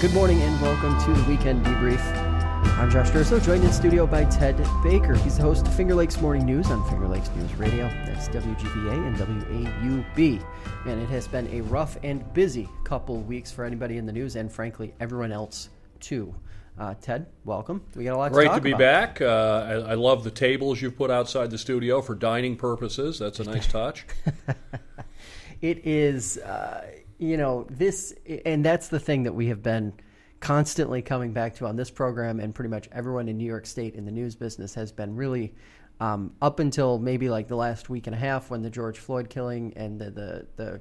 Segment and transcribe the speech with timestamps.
[0.00, 1.98] good morning and welcome to the weekend debrief.
[2.78, 5.16] I'm Josh Durso, joined in studio by Ted Baker.
[5.16, 7.88] He's the host of Finger Lakes Morning News on Finger Lakes News Radio.
[8.06, 10.40] That's WGVA and WAUB.
[10.86, 14.36] And it has been a rough and busy couple weeks for anybody in the news
[14.36, 16.32] and, frankly, everyone else too.
[16.78, 17.82] Uh, Ted, welcome.
[17.96, 18.30] We got a lot.
[18.30, 18.78] Great to, to be about.
[18.78, 19.20] back.
[19.20, 23.18] Uh, I, I, love the tables you've put outside the studio for dining purposes.
[23.18, 24.06] That's a nice touch.
[25.60, 26.86] it is, uh,
[27.18, 28.14] you know, this,
[28.46, 29.92] and that's the thing that we have been
[30.40, 33.94] constantly coming back to on this program, and pretty much everyone in New York State
[33.94, 35.54] in the news business has been really.
[36.00, 39.28] Um, up until maybe like the last week and a half, when the George Floyd
[39.28, 40.80] killing and the the, the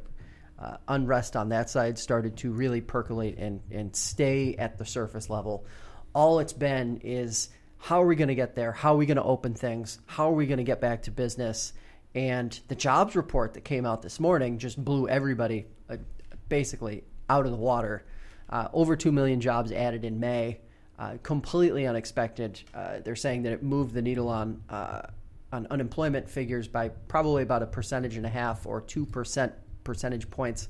[0.60, 5.30] uh, unrest on that side started to really percolate and, and stay at the surface
[5.30, 5.66] level.
[6.14, 8.72] All it's been is how are we going to get there?
[8.72, 10.00] How are we going to open things?
[10.08, 11.74] How are we going to get back to business?
[12.16, 15.98] And the jobs report that came out this morning just blew everybody uh,
[16.50, 18.06] basically out of the water.
[18.50, 20.60] Uh, over 2 million jobs added in May.
[20.98, 22.60] Uh, completely unexpected.
[22.74, 25.02] Uh, they're saying that it moved the needle on uh,
[25.54, 30.30] on unemployment figures by probably about a percentage and a half or two percent percentage
[30.30, 30.68] points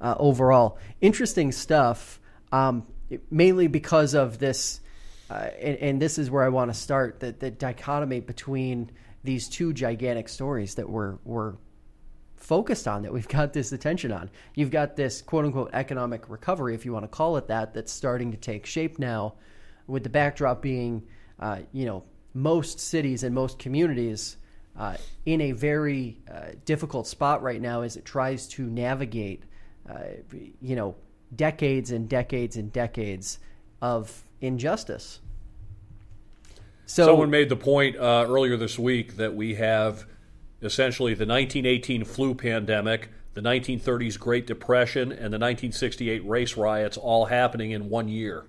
[0.00, 0.78] uh, overall.
[1.00, 2.20] Interesting stuff,
[2.52, 2.86] um,
[3.30, 4.80] mainly because of this,
[5.30, 8.90] uh, and, and, this is where I want to start the, the dichotomy between
[9.24, 11.54] these two gigantic stories that we're, we're
[12.46, 14.30] focused on, that we've got this attention on.
[14.54, 17.92] You've got this quote unquote economic recovery, if you want to call it that, that's
[17.92, 19.34] starting to take shape now,
[19.88, 21.02] with the backdrop being,
[21.40, 24.36] uh, you know, most cities and most communities
[24.78, 29.42] uh, in a very uh, difficult spot right now as it tries to navigate,
[29.90, 29.98] uh,
[30.60, 30.94] you know,
[31.34, 33.40] decades and decades and decades
[33.82, 35.20] of injustice.
[36.84, 40.06] So, someone made the point uh, earlier this week that we have
[40.62, 47.26] essentially the 1918 flu pandemic, the 1930s Great Depression, and the 1968 race riots all
[47.26, 48.46] happening in one year.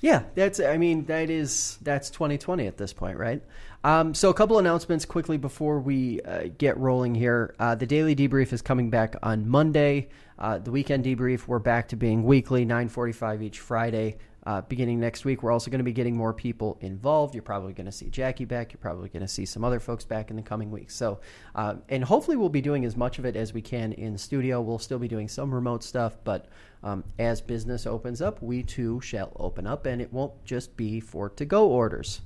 [0.00, 0.60] Yeah, that's.
[0.60, 3.42] I mean, that is that's 2020 at this point, right?
[3.84, 7.54] Um, so, a couple announcements quickly before we uh, get rolling here.
[7.58, 10.08] Uh, the daily debrief is coming back on Monday.
[10.38, 14.18] Uh, the weekend debrief, we're back to being weekly, 9:45 each Friday.
[14.46, 17.34] Uh, beginning next week, we're also going to be getting more people involved.
[17.34, 18.72] You're probably going to see Jackie back.
[18.72, 20.94] You're probably going to see some other folks back in the coming weeks.
[20.94, 21.20] So,
[21.54, 24.60] uh, and hopefully, we'll be doing as much of it as we can in studio.
[24.60, 26.48] We'll still be doing some remote stuff, but
[26.82, 31.00] um, as business opens up, we too shall open up, and it won't just be
[31.00, 32.20] for to-go orders.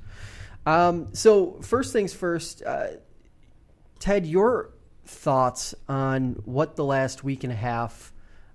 [0.66, 2.88] Um, so first things first, uh,
[4.00, 4.70] Ted, your
[5.06, 8.12] thoughts on what the last week and a half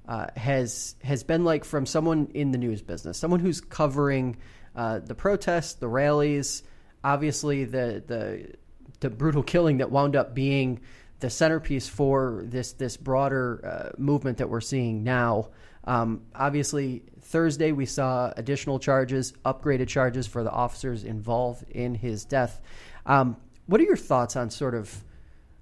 [0.07, 4.37] uh, has has been like from someone in the news business, someone who's covering
[4.75, 6.63] uh, the protests, the rallies,
[7.03, 8.53] obviously the the
[8.99, 10.79] the brutal killing that wound up being
[11.19, 15.49] the centerpiece for this this broader uh, movement that we're seeing now.
[15.85, 22.25] Um, obviously, Thursday we saw additional charges, upgraded charges for the officers involved in his
[22.25, 22.61] death.
[23.05, 25.03] Um, what are your thoughts on sort of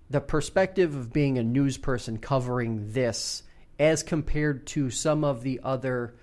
[0.10, 3.44] the perspective of being a news person covering this
[3.82, 6.14] as compared to some of the other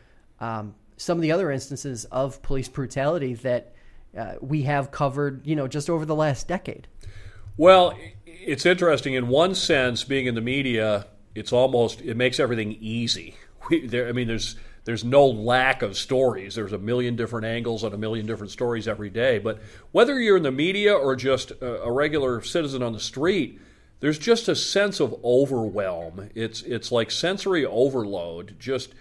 [0.40, 3.74] um, some of the other instances of police brutality that
[4.16, 6.86] uh, we have covered, you know, just over the last decade?
[7.56, 10.04] Well, it's interesting in one sense.
[10.04, 13.34] Being in the media, it's almost it makes everything easy
[13.70, 16.54] we, there, I mean, there's there's no lack of stories.
[16.54, 19.38] There's a million different angles on a million different stories every day.
[19.38, 19.60] But
[19.92, 23.60] whether you're in the media or just a, a regular citizen on the street,
[24.00, 26.30] there's just a sense of overwhelm.
[26.34, 28.56] It's it's like sensory overload.
[28.58, 28.94] Just,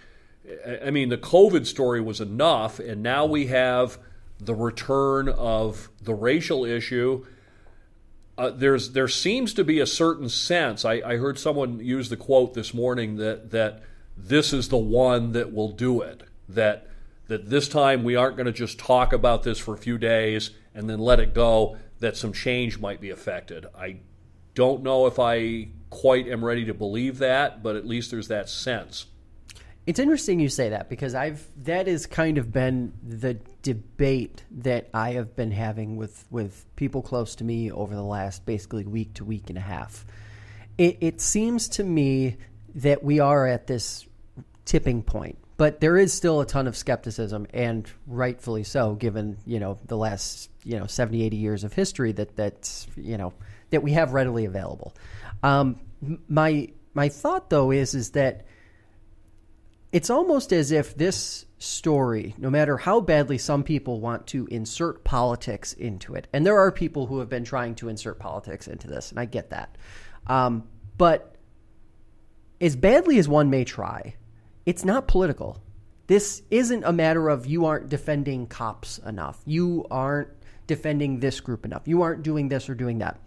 [0.82, 3.98] I mean, the COVID story was enough, and now we have
[4.40, 7.24] the return of the racial issue.
[8.36, 10.84] Uh, there's there seems to be a certain sense.
[10.84, 13.82] I, I heard someone use the quote this morning that that
[14.16, 16.22] this is the one that will do it.
[16.48, 16.88] That
[17.28, 20.50] that this time we aren't going to just talk about this for a few days
[20.74, 21.76] and then let it go.
[22.00, 23.66] That some change might be affected.
[23.76, 23.98] I
[24.54, 28.48] don't know if I quite am ready to believe that, but at least there's that
[28.48, 29.06] sense.
[29.86, 34.90] It's interesting you say that because I've that has kind of been the debate that
[34.92, 39.14] I have been having with with people close to me over the last basically week
[39.14, 40.04] to week and a half.
[40.76, 42.36] It, it seems to me
[42.74, 44.06] that we are at this
[44.66, 45.38] tipping point.
[45.56, 49.96] But there is still a ton of skepticism, and rightfully so, given you know the
[49.96, 53.32] last you know 70, 80 years of history that that's you know
[53.70, 54.94] that we have readily available.
[55.42, 55.80] Um,
[56.28, 58.46] my my thought though is is that
[59.92, 65.02] it's almost as if this story, no matter how badly some people want to insert
[65.02, 68.86] politics into it, and there are people who have been trying to insert politics into
[68.86, 69.76] this, and I get that,
[70.26, 70.68] um,
[70.98, 71.36] but
[72.60, 74.14] as badly as one may try,
[74.66, 75.62] it's not political.
[76.08, 79.40] This isn't a matter of you aren't defending cops enough.
[79.46, 80.28] You aren't
[80.66, 81.82] defending this group enough.
[81.86, 83.20] You aren't doing this or doing that.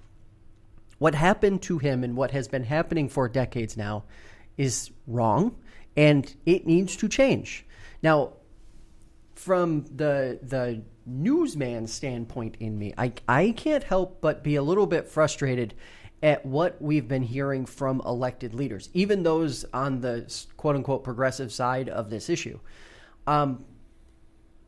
[1.01, 4.03] What happened to him and what has been happening for decades now
[4.55, 5.55] is wrong
[5.97, 7.65] and it needs to change.
[8.03, 8.33] Now,
[9.33, 14.85] from the the newsman standpoint in me, I I can't help but be a little
[14.85, 15.73] bit frustrated
[16.21, 21.51] at what we've been hearing from elected leaders, even those on the quote unquote progressive
[21.51, 22.59] side of this issue.
[23.25, 23.65] Um,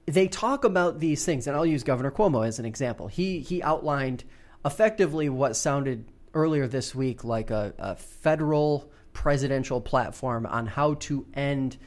[0.07, 3.07] they talk about these things, and I'll use Governor Cuomo as an example.
[3.07, 4.24] He he outlined
[4.65, 11.25] effectively what sounded earlier this week like a, a federal presidential platform on how to
[11.33, 11.77] end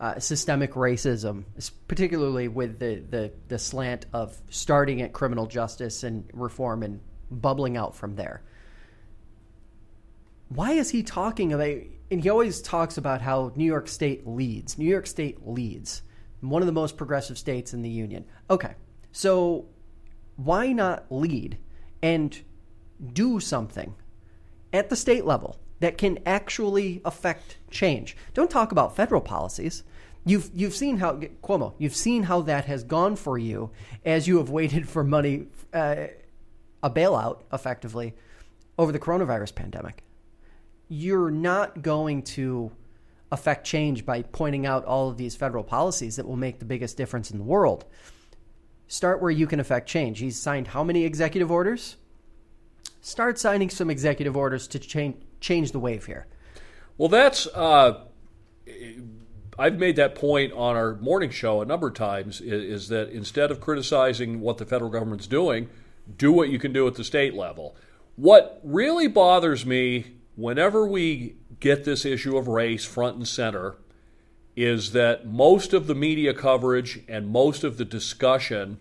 [0.00, 1.44] uh, systemic racism,
[1.86, 7.00] particularly with the, the, the slant of starting at criminal justice and reform and
[7.30, 8.42] bubbling out from there.
[10.48, 11.78] Why is he talking about?
[12.10, 14.76] And he always talks about how New York State leads.
[14.76, 16.02] New York State leads,
[16.40, 18.24] one of the most progressive states in the union.
[18.50, 18.74] Okay,
[19.12, 19.66] so
[20.36, 21.58] why not lead
[22.02, 22.38] and
[23.12, 23.94] do something
[24.72, 28.16] at the state level that can actually affect change?
[28.34, 29.82] Don't talk about federal policies.
[30.24, 31.74] You've you've seen how Cuomo.
[31.78, 33.70] You've seen how that has gone for you
[34.04, 36.06] as you have waited for money, uh,
[36.82, 38.14] a bailout, effectively,
[38.78, 40.04] over the coronavirus pandemic.
[40.88, 42.70] You're not going to
[43.32, 46.96] affect change by pointing out all of these federal policies that will make the biggest
[46.96, 47.86] difference in the world.
[48.86, 50.18] Start where you can affect change.
[50.18, 51.96] He's signed how many executive orders?
[53.02, 56.26] Start signing some executive orders to change change the wave here.
[56.96, 57.46] Well, that's.
[57.48, 58.04] Uh
[59.58, 63.10] I've made that point on our morning show a number of times is, is, that
[63.10, 65.68] instead of criticizing what the federal government's doing,
[66.16, 67.76] do what you can do at the state level.
[68.16, 73.76] What really bothers me whenever we get this issue of race front and center
[74.56, 78.78] is that most of the media coverage and most of the discussion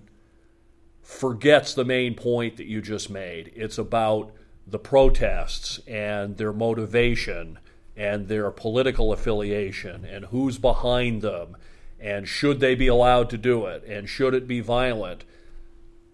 [1.12, 3.52] forgets the main point that you just made.
[3.54, 4.32] It's about
[4.66, 7.60] the protests and their motivation
[7.98, 11.58] and their political affiliation and who's behind them
[12.00, 15.26] and should they be allowed to do it and should it be violent.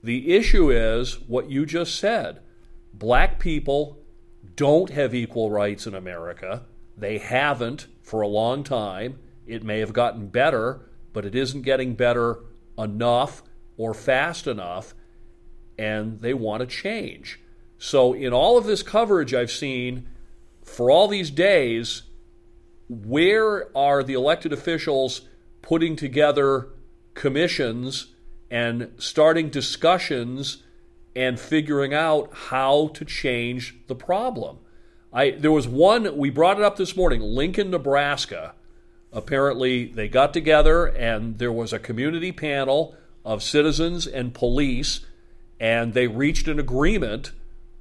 [0.02, 2.42] The issue is what you just said.
[2.92, 4.00] Black people
[4.56, 6.64] don't have equal rights in America.
[6.98, 9.20] They haven't for a long time.
[9.46, 12.40] It may have gotten better, but it isn't getting better
[12.78, 13.44] enough
[13.78, 14.94] or fast enough,
[15.78, 17.40] and they want to change.
[17.78, 20.10] So, in all of this coverage I've seen,
[20.64, 22.04] for all these days,
[22.90, 25.22] where are the elected officials
[25.62, 26.70] putting together
[27.14, 28.14] commissions
[28.50, 30.64] and starting discussions
[31.16, 34.58] and figuring out how to change the problem?
[35.14, 38.54] I, there was one, we brought it up this morning, Lincoln, Nebraska.
[39.14, 42.96] Apparently, they got together and there was a community panel
[43.28, 45.02] of citizens and police,
[45.60, 47.34] and they reached an agreement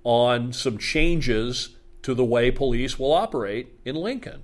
[0.03, 4.43] on some changes to the way police will operate in Lincoln.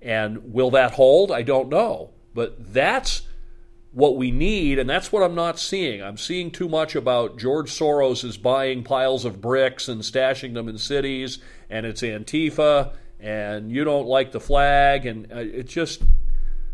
[0.00, 1.32] And will that hold?
[1.32, 2.10] I don't know.
[2.32, 3.22] But that's
[3.92, 6.00] what we need, and that's what I'm not seeing.
[6.00, 10.68] I'm seeing too much about George Soros is buying piles of bricks and stashing them
[10.68, 16.02] in cities, and it's Antifa, and you don't like the flag, and uh, it just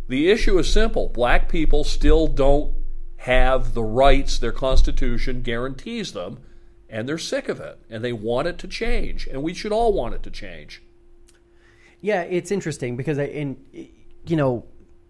[0.09, 1.09] the issue is simple.
[1.09, 2.75] Black people still don't
[3.19, 6.39] have the rights their Constitution guarantees them
[6.89, 9.93] and they're sick of it and they want it to change and we should all
[9.93, 10.83] want it to change.
[12.01, 13.57] Yeah it's interesting because in
[14.27, 14.65] you know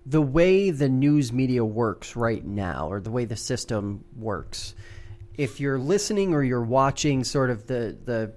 [0.04, 4.74] the way the news media works right now or the way the system works
[5.36, 8.32] if you're listening or you're watching sort of the the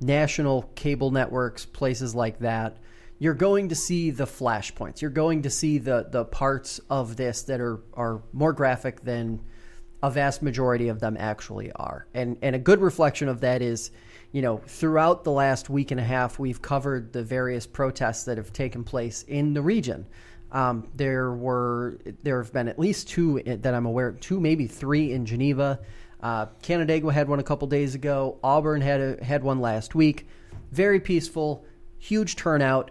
[0.00, 2.76] national cable networks places like that
[3.18, 7.42] you're going to see the flashpoints you're going to see the the parts of this
[7.42, 9.40] that are are more graphic than
[10.02, 12.06] a vast majority of them actually are.
[12.14, 13.90] And and a good reflection of that is,
[14.32, 18.38] you know, throughout the last week and a half, we've covered the various protests that
[18.38, 20.06] have taken place in the region.
[20.52, 24.66] Um, there were there have been at least two that I'm aware of, two maybe
[24.66, 25.80] three in Geneva.
[26.20, 28.38] Uh, Canandaigua had one a couple days ago.
[28.42, 30.26] Auburn had a, had one last week.
[30.72, 31.64] Very peaceful,
[31.98, 32.90] huge turnout.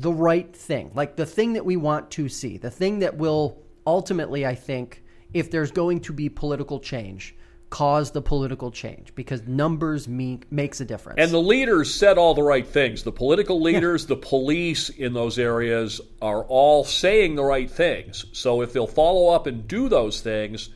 [0.00, 3.62] The right thing, like the thing that we want to see, the thing that will
[3.86, 7.34] ultimately, I think, if there's going to be political change,
[7.70, 11.18] cause the political change because numbers mean, makes a difference.
[11.20, 13.02] And the leaders said all the right things.
[13.02, 14.08] The political leaders, yeah.
[14.08, 18.26] the police in those areas are all saying the right things.
[18.32, 20.70] So if they'll follow up and do those things,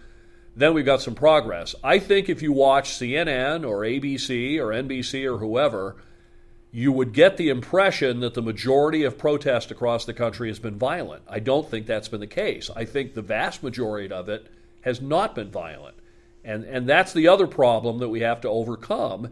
[0.56, 1.74] then we've got some progress.
[1.82, 5.96] I think if you watch CNN or ABC or NBC or whoever,
[6.72, 10.78] you would get the impression that the majority of protest across the country has been
[10.78, 11.22] violent.
[11.28, 12.70] I don't think that's been the case.
[12.74, 14.46] I think the vast majority of it
[14.82, 15.96] has not been violent.
[16.44, 19.30] And and that's the other problem that we have to overcome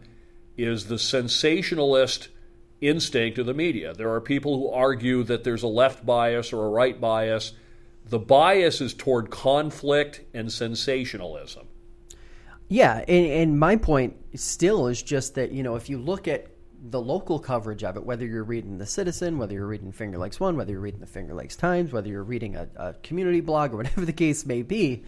[0.57, 2.27] is the sensationalist
[2.81, 3.93] instinct of the media.
[3.93, 7.53] There are people who argue that there's a left bias or a right bias.
[8.05, 11.67] The bias is toward conflict and sensationalism.
[12.67, 16.47] Yeah, and, and my point still is just that, you know, if you look at
[16.81, 20.39] the local coverage of it, whether you're reading The Citizen, whether you're reading Finger Lakes
[20.39, 23.73] One, whether you're reading the Finger Lakes Times, whether you're reading a, a community blog
[23.73, 25.03] or whatever the case may be,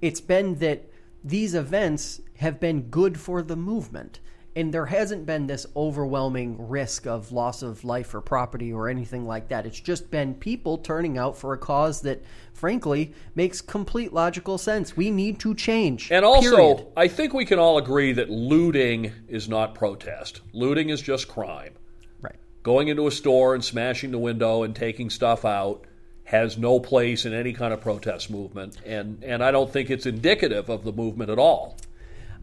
[0.00, 0.88] it's been that
[1.22, 4.18] these events have been good for the movement
[4.54, 9.26] and there hasn't been this overwhelming risk of loss of life or property or anything
[9.26, 9.66] like that.
[9.66, 14.96] It's just been people turning out for a cause that, frankly, makes complete logical sense.
[14.96, 16.10] We need to change.
[16.10, 16.86] And also, period.
[16.96, 20.42] I think we can all agree that looting is not protest.
[20.52, 21.72] Looting is just crime.
[22.20, 22.36] Right.
[22.62, 25.86] Going into a store and smashing the window and taking stuff out
[26.24, 30.06] has no place in any kind of protest movement, and, and I don't think it's
[30.06, 31.76] indicative of the movement at all.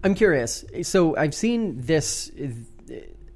[0.04, 0.64] I'm curious.
[0.84, 2.32] So I've seen this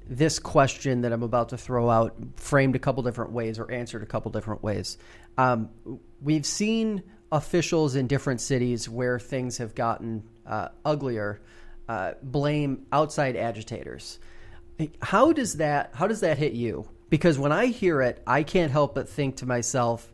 [0.06, 4.02] this question that I'm about to throw out framed a couple different ways or answered
[4.02, 4.98] a couple different ways.
[5.38, 5.70] Um,
[6.20, 7.02] we've seen
[7.32, 11.40] officials in different cities where things have gotten uh, uglier
[11.88, 14.18] uh, blame outside agitators.
[15.00, 16.88] How does that how does that hit you?
[17.10, 20.12] Because when I hear it, I can't help but think to myself,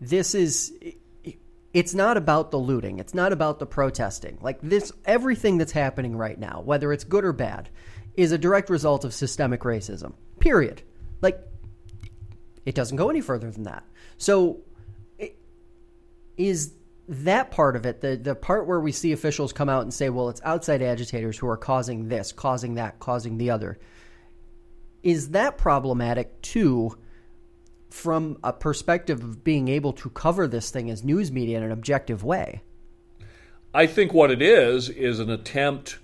[0.00, 0.72] this is
[1.72, 2.98] it's not about the looting.
[2.98, 4.38] It's not about the protesting.
[4.40, 7.68] Like this, everything that's happening right now, whether it's good or bad,
[8.16, 10.14] is a direct result of systemic racism.
[10.40, 10.82] Period.
[11.20, 11.40] Like,
[12.66, 13.84] it doesn't go any further than that.
[14.18, 14.62] So,
[16.36, 16.72] is
[17.08, 20.08] that part of it the the part where we see officials come out and say,
[20.10, 23.78] "Well, it's outside agitators who are causing this, causing that, causing the other."
[25.02, 26.96] Is that problematic too?
[27.90, 31.72] From a perspective of being able to cover this thing as news media in an
[31.72, 32.62] objective way?
[33.74, 35.98] I think what it is is an attempt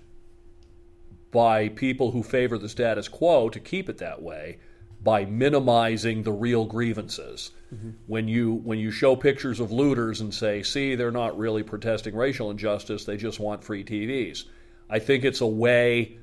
[1.30, 4.58] by people who favor the status quo to keep it that way
[5.02, 7.50] by minimizing the real grievances.
[7.74, 7.90] Mm-hmm.
[8.06, 12.14] When you when you show pictures of looters and say, "See, they're not really protesting
[12.14, 14.44] racial injustice; they just want free TVs."
[14.88, 16.18] I think it's a way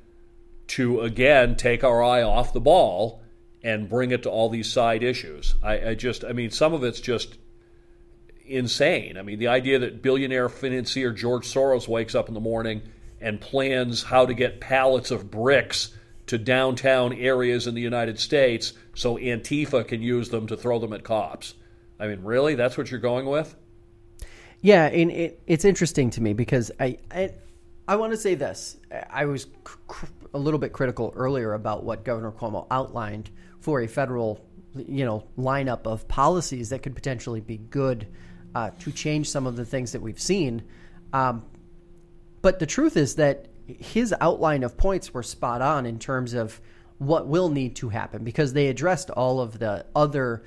[0.67, 3.22] to again take our eye off the ball
[3.63, 5.55] and bring it to all these side issues.
[5.63, 7.37] I, I, just, I mean, some of it's just
[8.45, 9.17] insane.
[9.17, 12.81] I mean, the idea that billionaire financier George Soros wakes up in the morning
[13.21, 15.95] and plans how to get pallets of bricks
[16.27, 20.93] to downtown areas in the United States so Antifa can use them to throw them
[20.93, 21.53] at cops.
[21.99, 22.55] I mean, really?
[22.55, 23.55] That's what you're going with?
[24.61, 27.33] Yeah, and it, it's interesting to me because I, I,
[27.87, 28.77] I want to say this.
[29.09, 33.29] I was cr- a little bit critical earlier about what Governor Cuomo outlined
[33.63, 38.05] for a federal, you know, lineup of policies that could potentially be good
[38.53, 40.61] uh, to change some of the things that we've seen.
[41.13, 41.45] Um,
[42.41, 46.59] but the truth is that his outline of points were spot on in terms of
[46.97, 50.43] what will need to happen because they addressed all of the other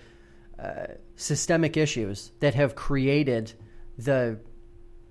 [0.59, 3.51] uh, systemic issues that have created
[3.97, 4.39] the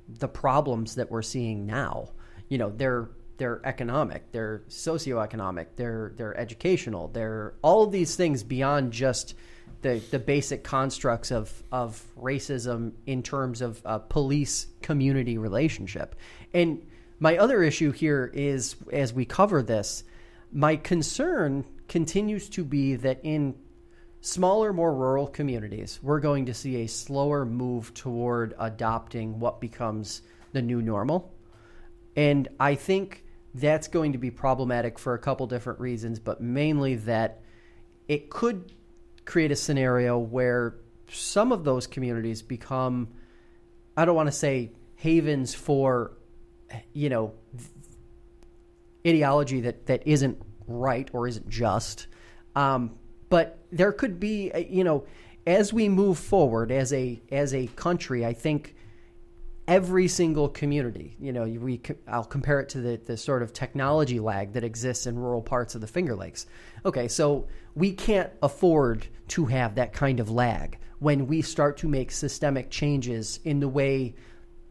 [0.07, 2.11] the problems that we're seeing now.
[2.49, 8.43] You know, they're they're economic, they're socioeconomic, they're they're educational, they're all of these things
[8.43, 9.35] beyond just
[9.81, 16.15] the the basic constructs of of racism in terms of police community relationship.
[16.53, 16.85] And
[17.19, 20.03] my other issue here is as we cover this,
[20.51, 23.55] my concern continues to be that in
[24.21, 30.21] smaller, more rural communities, we're going to see a slower move toward adopting what becomes
[30.51, 31.31] the new normal.
[32.15, 33.24] And I think
[33.55, 37.41] that's going to be problematic for a couple different reasons, but mainly that
[38.07, 38.73] it could
[39.23, 40.75] create a scenario where
[41.09, 43.07] some of those communities become,
[43.95, 46.17] I don't want to say havens for,
[46.93, 47.33] you know,
[49.07, 52.07] ideology that, that isn't right or isn't just.
[52.55, 52.97] Um,
[53.29, 55.05] but there could be, you know,
[55.47, 58.75] as we move forward as a as a country, I think
[59.67, 61.15] every single community.
[61.19, 65.07] You know, we I'll compare it to the the sort of technology lag that exists
[65.07, 66.45] in rural parts of the Finger Lakes.
[66.85, 71.87] Okay, so we can't afford to have that kind of lag when we start to
[71.87, 74.15] make systemic changes in the way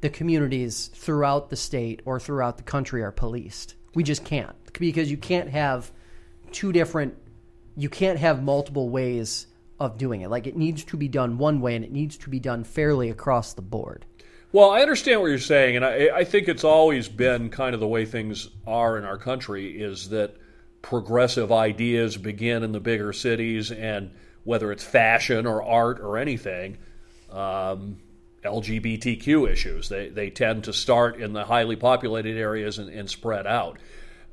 [0.00, 3.74] the communities throughout the state or throughout the country are policed.
[3.94, 5.90] We just can't because you can't have
[6.52, 7.16] two different
[7.76, 9.48] you can't have multiple ways
[9.80, 10.30] of doing it.
[10.30, 13.10] Like it needs to be done one way and it needs to be done fairly
[13.10, 14.06] across the board.
[14.54, 17.80] Well, I understand what you're saying, and I, I, think it's always been kind of
[17.80, 20.36] the way things are in our country is that
[20.80, 24.12] progressive ideas begin in the bigger cities, and
[24.44, 26.78] whether it's fashion or art or anything,
[27.32, 27.96] um,
[28.44, 29.88] LGBTQ issues.
[29.88, 33.80] They, they tend to start in the highly populated areas and, and spread out.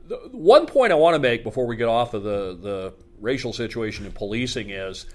[0.07, 3.53] The, one point I want to make before we get off of the, the racial
[3.53, 5.07] situation in policing is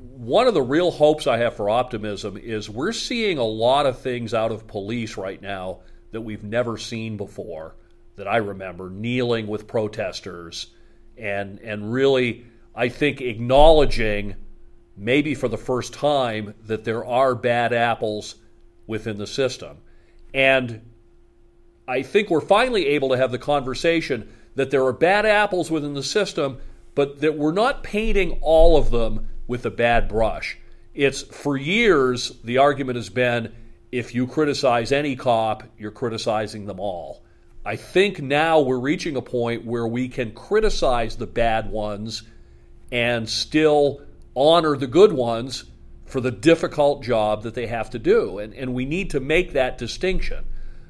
[0.00, 3.98] one of the real hopes I have for optimism is we're seeing a lot of
[4.00, 5.80] things out of police right now
[6.12, 7.76] that we've never seen before
[8.16, 10.68] that I remember kneeling with protesters
[11.16, 14.36] and and really I think acknowledging
[14.96, 18.36] maybe for the first time that there are bad apples
[18.86, 19.78] within the system.
[20.32, 20.82] And
[21.88, 25.94] I think we're finally able to have the conversation that there are bad apples within
[25.94, 26.58] the system,
[26.94, 30.56] but that we're not painting all of them with a bad brush.
[30.94, 33.52] It's for years the argument has been
[33.90, 37.24] if you criticize any cop, you're criticizing them all.
[37.64, 42.22] I think now we're reaching a point where we can criticize the bad ones
[42.92, 44.02] and still
[44.36, 45.64] honor the good ones
[46.06, 48.38] for the difficult job that they have to do.
[48.38, 50.44] And, and we need to make that distinction.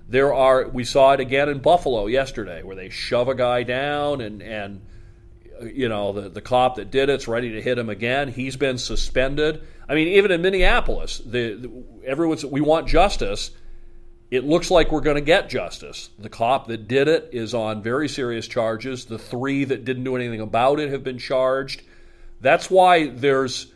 [0.07, 4.21] There are, we saw it again in Buffalo yesterday where they shove a guy down
[4.21, 4.83] and, and
[5.63, 8.29] you know, the, the cop that did it's ready to hit him again.
[8.29, 9.63] He's been suspended.
[9.89, 13.51] I mean, even in Minneapolis, the, the everyone's, we want justice
[14.31, 16.11] it looks like we're going to get justice.
[16.19, 19.05] The cop that did it is on very serious charges.
[19.07, 21.83] The three that didn't do anything about it have been charged.
[22.41, 23.73] That's why there's,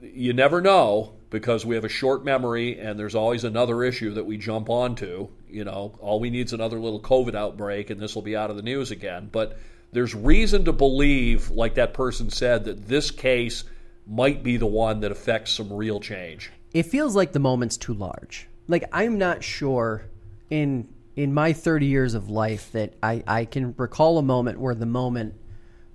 [0.00, 4.24] you never know because we have a short memory and there's always another issue that
[4.24, 5.28] we jump onto.
[5.48, 8.50] You know, all we need is another little COVID outbreak and this will be out
[8.50, 9.28] of the news again.
[9.30, 9.58] But
[9.92, 13.64] there's reason to believe, like that person said, that this case
[14.06, 16.50] might be the one that affects some real change.
[16.72, 20.06] It feels like the moment's too large like I'm not sure
[20.48, 24.76] in in my 30 years of life that I, I can recall a moment where
[24.76, 25.34] the moment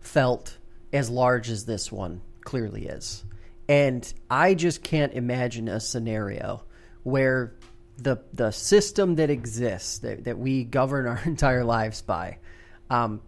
[0.02, 0.58] felt
[0.94, 3.24] as large as this one clearly is.
[3.68, 6.64] And I just can't imagine a scenario
[7.04, 7.56] where
[7.98, 12.38] the the system that exists that, that we govern our entire lives by
[12.90, 13.22] um,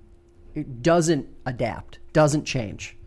[0.64, 2.98] doesn't adapt, doesn't change.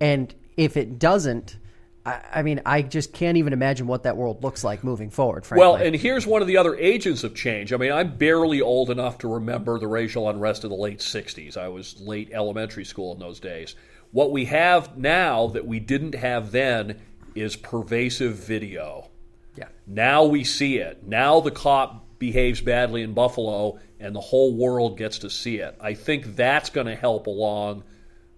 [0.00, 1.58] And if it doesn't,
[2.06, 5.44] I, I mean, I just can't even imagine what that world looks like moving forward.
[5.44, 5.66] Frankly.
[5.66, 7.72] Well, and here's one of the other agents of change.
[7.72, 11.56] I mean, I'm barely old enough to remember the racial unrest of the late '60s.
[11.56, 13.74] I was late elementary school in those days.
[14.12, 17.00] What we have now that we didn't have then
[17.34, 19.10] is pervasive video.
[19.56, 19.68] Yeah.
[19.86, 21.06] Now we see it.
[21.06, 25.76] Now the cop behaves badly in Buffalo, and the whole world gets to see it.
[25.80, 27.84] I think that's going to help along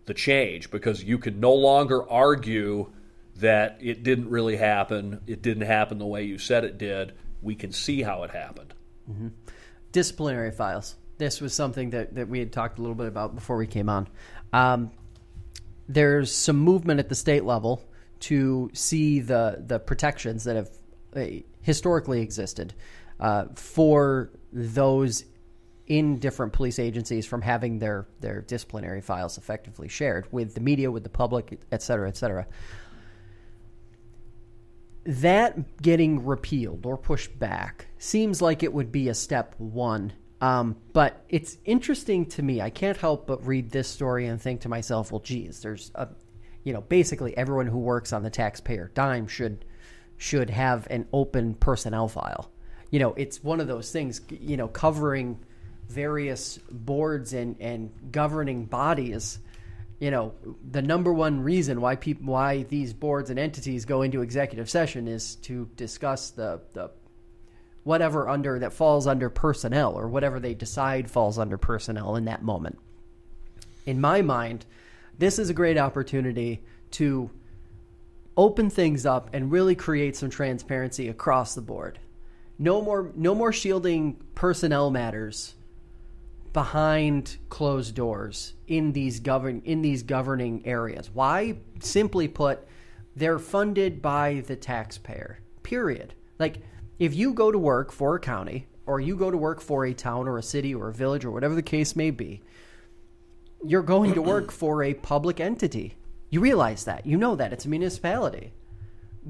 [0.06, 2.90] the change because you can no longer argue
[3.36, 5.20] that it didn't really happen.
[5.26, 7.14] It didn't happen the way you said it did.
[7.40, 8.74] We can see how it happened.
[9.10, 9.28] Mm-hmm.
[9.92, 10.96] Disciplinary files.
[11.18, 13.88] This was something that, that we had talked a little bit about before we came
[13.88, 14.08] on.
[14.52, 14.90] Um,
[15.88, 17.84] there's some movement at the state level
[18.20, 20.70] to see the the protections that have
[21.16, 22.72] uh, historically existed
[23.18, 25.24] uh, for those
[25.92, 30.90] in different police agencies from having their their disciplinary files effectively shared with the media,
[30.90, 32.46] with the public, et cetera, et cetera
[35.04, 40.12] that getting repealed or pushed back seems like it would be a step one.
[40.40, 42.60] Um, but it's interesting to me.
[42.60, 46.08] I can't help but read this story and think to myself, well, geez, there's a,
[46.64, 49.64] you know, basically everyone who works on the taxpayer dime should
[50.16, 52.50] should have an open personnel file.
[52.90, 54.20] You know, it's one of those things.
[54.28, 55.38] You know, covering
[55.92, 59.38] various boards and and governing bodies
[60.02, 60.34] you know,
[60.68, 65.06] the number one reason why people why these boards and entities go into executive session
[65.06, 66.90] is to discuss the the
[67.84, 72.42] whatever under that falls under personnel or whatever they decide falls under personnel in that
[72.42, 72.80] moment.
[73.86, 74.66] In my mind,
[75.20, 77.30] this is a great opportunity to
[78.36, 82.00] open things up and really create some transparency across the board.
[82.58, 85.54] No more no more shielding personnel matters
[86.52, 91.10] behind closed doors in these govern in these governing areas.
[91.12, 91.58] Why?
[91.80, 92.66] Simply put,
[93.16, 95.38] they're funded by the taxpayer.
[95.62, 96.14] Period.
[96.38, 96.58] Like
[96.98, 99.94] if you go to work for a county or you go to work for a
[99.94, 102.42] town or a city or a village or whatever the case may be,
[103.64, 105.96] you're going to work for a public entity.
[106.30, 107.06] You realize that.
[107.06, 107.52] You know that.
[107.52, 108.52] It's a municipality.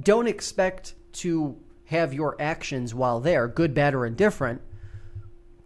[0.00, 4.62] Don't expect to have your actions while there, good, bad, or indifferent,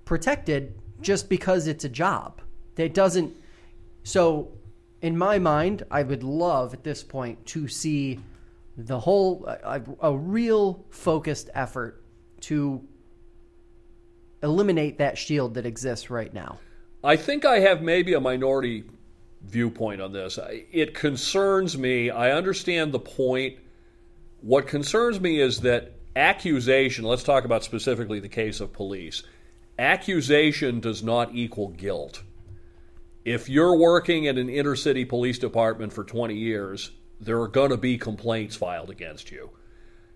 [0.04, 2.40] protected just because it's a job.
[2.76, 3.34] It doesn't.
[4.02, 4.52] So,
[5.02, 8.20] in my mind, I would love at this point to see
[8.76, 12.02] the whole a, a real focused effort
[12.40, 12.86] to
[14.42, 16.58] eliminate that shield that exists right now.
[17.02, 18.84] I think I have maybe a minority
[19.42, 20.38] viewpoint on this.
[20.72, 22.10] It concerns me.
[22.10, 23.58] I understand the point.
[24.40, 29.22] What concerns me is that accusation, let's talk about specifically the case of police,
[29.78, 32.22] accusation does not equal guilt.
[33.24, 37.70] If you're working in an inner city police department for 20 years, there are going
[37.70, 39.50] to be complaints filed against you.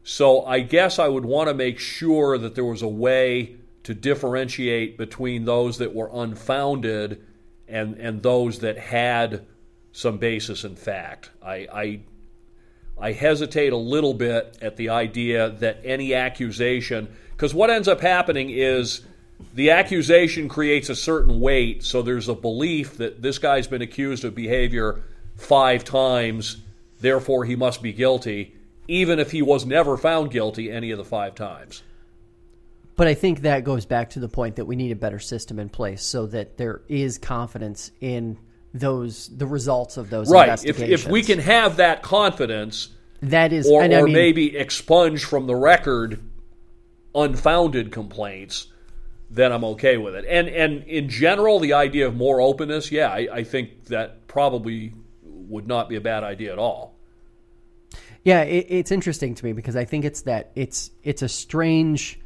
[0.03, 3.95] So I guess I would want to make sure that there was a way to
[3.95, 7.25] differentiate between those that were unfounded
[7.69, 9.47] and and those that had
[9.93, 11.31] some basis in fact.
[11.43, 12.01] I, I
[12.99, 18.01] I hesitate a little bit at the idea that any accusation, because what ends up
[18.01, 19.01] happening is
[19.55, 24.25] the accusation creates a certain weight, so there's a belief that this guy's been accused
[24.25, 25.03] of behavior
[25.37, 26.59] five times,
[27.01, 28.55] therefore he must be guilty,
[28.89, 31.83] even if he was never found guilty any of the five times.
[32.97, 35.59] But I think that goes back to the point that we need a better system
[35.59, 38.39] in place so that there is confidence in
[38.75, 40.49] those the results of those right.
[40.49, 40.91] investigations.
[40.91, 42.89] If, if we can have that confidence,
[43.23, 46.23] that is, or, and or I mean, maybe expunge from the record
[47.15, 48.67] unfounded complaints,
[49.31, 50.25] then I'm okay with it.
[50.29, 54.93] And and in general, the idea of more openness, yeah, I, I think that probably
[55.23, 56.97] would not be a bad idea at all.
[58.25, 62.21] Yeah, it, it's interesting to me because I think it's that it's it's a strange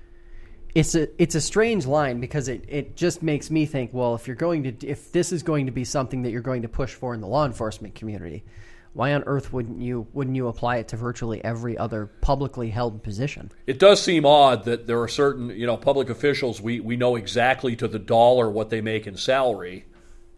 [0.75, 4.27] it's a it's a strange line because it, it just makes me think well if
[4.27, 6.93] you're going to if this is going to be something that you're going to push
[6.95, 8.45] for in the law enforcement community
[8.94, 13.02] why on earth wouldn't you wouldn't you apply it to virtually every other publicly held
[13.02, 16.96] position it does seem odd that there are certain you know public officials we, we
[16.96, 19.85] know exactly to the dollar what they make in salary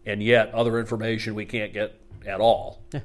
[0.05, 2.99] and yet other information we can't get at all yeah.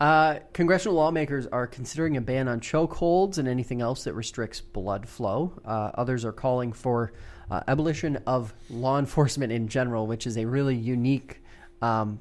[0.00, 5.06] Uh, congressional lawmakers are considering a ban on chokeholds and anything else that restricts blood
[5.06, 5.52] flow.
[5.62, 7.12] Uh, others are calling for
[7.50, 11.42] uh, abolition of law enforcement in general, which is a really unique.
[11.82, 12.18] Um,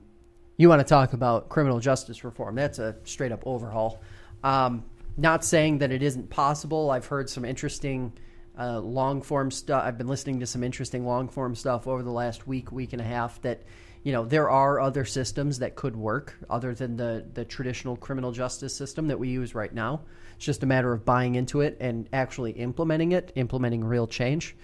[0.60, 2.56] you want to talk about criminal justice reform?
[2.56, 4.02] That's a straight up overhaul.
[4.44, 4.84] Um,
[5.18, 6.92] not saying that it isn't possible.
[6.92, 8.12] I've heard some interesting
[8.60, 9.84] uh, long form stuff.
[9.86, 13.02] I've been listening to some interesting long form stuff over the last week, week and
[13.02, 13.64] a half that
[14.04, 18.34] you know there are other systems that could work other than the the traditional criminal
[18.34, 20.02] justice system that we use right now.
[20.36, 24.58] It's just a matter of buying into it and actually implementing it, implementing real change.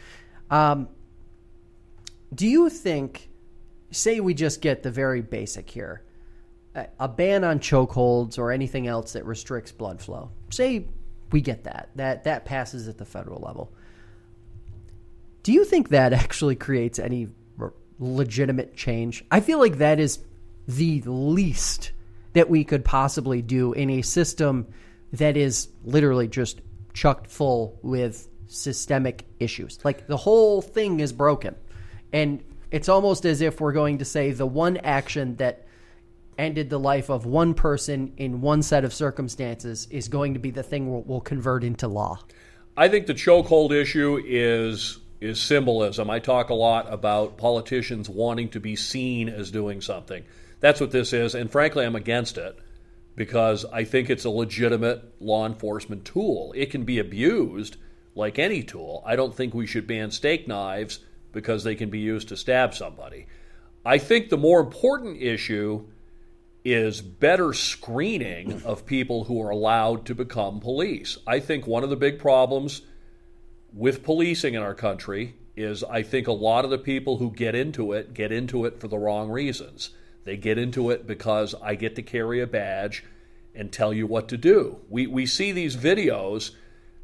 [0.49, 0.89] Um,
[2.33, 3.29] do you think,
[3.95, 6.03] say, we just get the very basic here,
[6.99, 10.31] a, ban on chokeholds or anything else that restricts blood flow?
[10.49, 10.87] Say
[11.31, 13.73] we get that that that passes at the federal level.
[15.43, 17.29] Do you think that actually creates any
[17.99, 19.23] legitimate change.
[19.31, 20.19] I feel like that is
[20.67, 21.91] the least
[22.33, 24.67] that we could possibly do in a system
[25.13, 26.61] that is literally just
[26.93, 29.79] chucked full with systemic issues.
[29.83, 31.55] Like the whole thing is broken.
[32.11, 32.43] And
[32.75, 35.65] it's almost as if we're going to say the one action that
[36.37, 40.51] ended the life of one person in one set of circumstances is going to be
[40.51, 42.19] the thing we'll, we'll convert into law.
[42.75, 46.09] I think the chokehold issue is is symbolism.
[46.09, 50.25] I talk a lot about politicians wanting to be seen as doing something.
[50.59, 52.59] That's what this is, and frankly, I'm against it
[53.15, 56.51] because I think it's a legitimate law enforcement tool.
[56.57, 57.77] It can be abused
[58.15, 59.01] like any tool.
[59.05, 60.99] I don't think we should ban steak knives
[61.35, 63.27] because they can be used to stab somebody.
[63.85, 65.85] I think the more important issue
[66.63, 71.19] is better screening of people who are allowed to become police.
[71.27, 72.81] I think one of the big problems
[73.71, 77.53] with policing in our country is I think a lot of the people who get
[77.53, 79.91] into it get into it for the wrong reasons.
[80.23, 83.03] They get into it because I get to carry a badge
[83.53, 84.79] and tell you what to do.
[84.89, 86.51] We, we see these videos,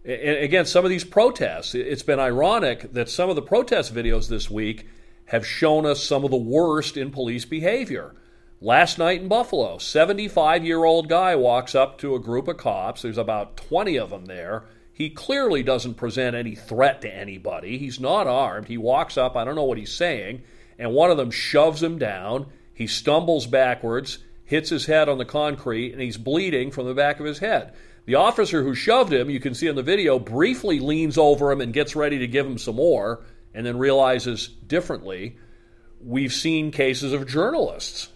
[0.04, 1.76] and again, some of these protests.
[1.76, 4.88] It's been ironic that some of the protest videos this week
[5.26, 8.16] have shown us some of the worst in police behavior.
[8.60, 13.02] Last night in Buffalo, 75 year old guy walks up to a group of cops.
[13.02, 14.66] There's about 20 of them there
[15.02, 17.80] he clearly doesn't present any threat to anybody.
[17.80, 18.68] He's not armed.
[18.68, 20.44] He walks up, I don't know what he's saying,
[20.78, 22.46] and one of them shoves him down.
[22.72, 27.20] He stumbles backwards, hits his head on the concrete, and he's bleeding from the back
[27.20, 27.74] of his head.
[28.06, 31.62] The officer who shoved him, you can see in the video, briefly leans over him
[31.62, 35.38] and gets ready to give him some more, and then realizes differently.
[36.04, 38.10] We've seen cases of journalists.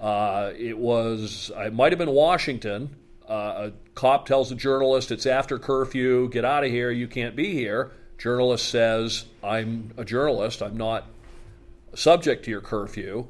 [0.00, 2.94] Uh, it was, it might have been Washington
[3.28, 7.36] uh, a cop tells a journalist it's after curfew, get out of here, you can't
[7.36, 7.92] be here.
[8.16, 11.06] Journalist says, I'm a journalist, I'm not
[11.94, 13.28] subject to your curfew.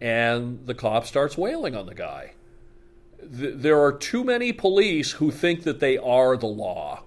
[0.00, 2.32] And the cop starts wailing on the guy.
[3.20, 7.02] Th- there are too many police who think that they are the law,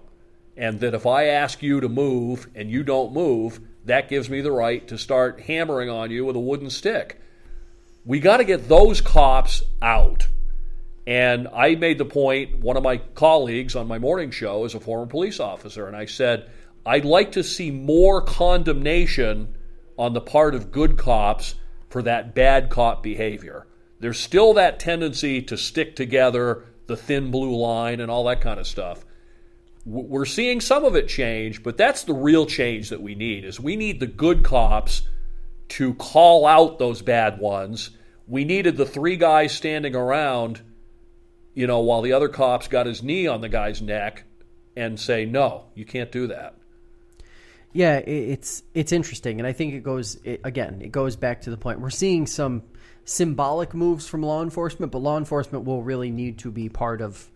[0.58, 4.42] and that if I ask you to move and you don't move, that gives me
[4.42, 7.20] the right to start hammering on you with a wooden stick.
[8.06, 10.28] We got to get those cops out.
[11.08, 14.80] And I made the point, one of my colleagues on my morning show is a
[14.80, 16.50] former police officer, and I said,
[16.86, 19.56] I'd like to see more condemnation
[19.98, 21.56] on the part of good cops
[21.90, 23.66] for that bad cop behavior.
[24.02, 28.60] There's still that tendency to stick together the thin blue line and all that kind
[28.60, 29.06] of stuff.
[29.86, 33.60] We're seeing some of it change, but that's the real change that we need is
[33.60, 35.04] we need the good cops
[35.70, 37.92] to call out those bad ones.
[38.28, 40.62] We needed the three guys standing around,
[41.54, 44.24] you know, while the other cops got his knee on the guy's neck
[44.76, 46.56] and say, "No, you can't do that."
[47.74, 50.82] Yeah, it's it's interesting, and I think it goes it, again.
[50.82, 52.64] It goes back to the point we're seeing some
[53.06, 57.30] symbolic moves from law enforcement, but law enforcement will really need to be part of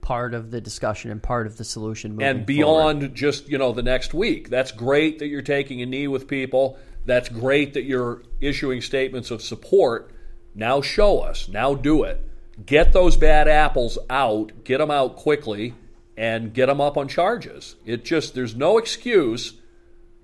[0.00, 2.20] part of the discussion and part of the solution.
[2.22, 3.14] and beyond forward.
[3.14, 6.78] just you know the next week, that's great that you're taking a knee with people.
[7.04, 10.10] That's great that you're issuing statements of support.
[10.54, 11.48] Now show us.
[11.48, 12.20] Now do it.
[12.64, 14.64] Get those bad apples out.
[14.64, 15.74] Get them out quickly,
[16.16, 17.76] and get them up on charges.
[17.86, 19.54] It just there's no excuse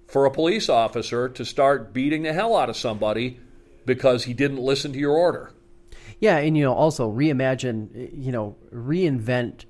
[0.07, 3.41] for a police officer to start beating the hell out of somebody
[3.87, 5.53] because he didn't listen to your order.
[6.19, 9.65] Yeah, and you know, also reimagine, you know, reinvent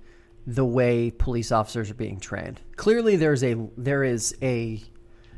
[0.46, 2.60] the way police officers are being trained.
[2.76, 4.80] Clearly, there's a there is a,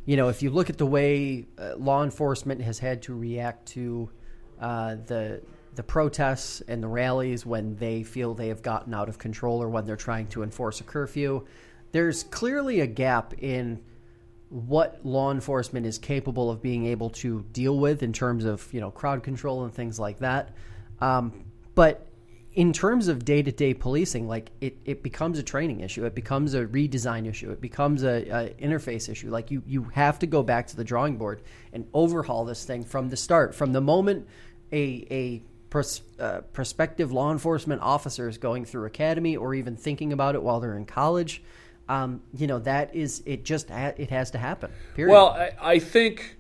[0.05, 3.67] you know, if you look at the way uh, law enforcement has had to react
[3.69, 4.11] to
[4.61, 5.43] uh, the
[5.75, 9.69] the protests and the rallies when they feel they have gotten out of control or
[9.69, 11.47] when they're trying to enforce a curfew,
[11.93, 13.81] there's clearly a gap in
[14.51, 18.81] what law enforcement is capable of being able to deal with in terms of you
[18.81, 20.55] know crowd control and things like that.
[21.01, 22.07] Um, but
[22.55, 26.05] in terms of day to day policing, like it, it becomes a training issue.
[26.05, 27.51] It becomes a redesign issue.
[27.53, 29.31] It becomes a, a, interface issue.
[29.31, 32.85] Like you you have to go back to the drawing board and overhaul this thing
[32.85, 34.27] from the start, from the moment
[34.73, 35.43] a a
[36.19, 40.61] uh, prospective law enforcement officer is going through academy or even thinking about it while
[40.61, 41.43] they're in college
[41.89, 45.13] um, you know that is it just ha- it has to happen period.
[45.13, 46.37] Well I, I think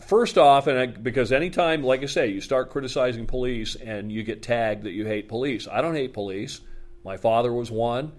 [0.00, 4.22] first off and I, because anytime like i say you start criticizing police and you
[4.22, 5.68] get tagged that you hate police.
[5.68, 6.60] I don't hate police.
[7.04, 8.12] My father was one.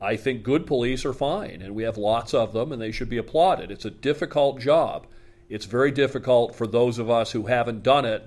[0.00, 3.08] I think good police are fine and we have lots of them and they should
[3.08, 3.70] be applauded.
[3.70, 5.06] It's a difficult job.
[5.48, 8.22] It's very difficult for those of us who haven't done it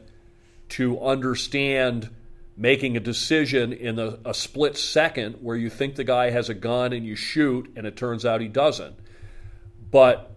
[0.70, 2.10] to understand
[2.58, 6.54] making a decision in a, a, split second where you think the guy has a
[6.54, 8.96] gun and you shoot and it turns out he doesn't.
[9.90, 10.36] But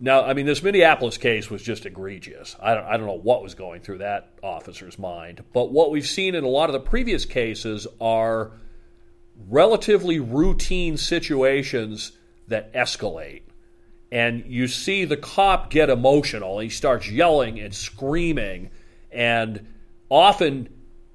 [0.00, 2.56] now, I mean, this Minneapolis case was just egregious.
[2.60, 5.44] I don't, I don't know what was going through that officer's mind.
[5.52, 8.52] But what we've seen in a lot of the previous cases are
[9.48, 12.12] relatively routine situations
[12.48, 13.42] that escalate.
[14.10, 16.58] And you see the cop get emotional.
[16.58, 18.70] He starts yelling and screaming
[19.10, 19.66] and
[20.08, 20.68] often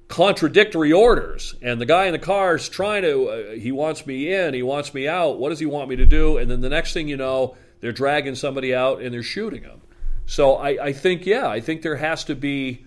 [0.08, 1.54] contradictory orders.
[1.62, 4.62] And the guy in the car is trying to, uh, he wants me in, he
[4.62, 5.38] wants me out.
[5.38, 6.38] What does he want me to do?
[6.38, 9.82] And then the next thing you know, they're dragging somebody out and they're shooting them.
[10.26, 12.84] So I, I think, yeah, I think there has to be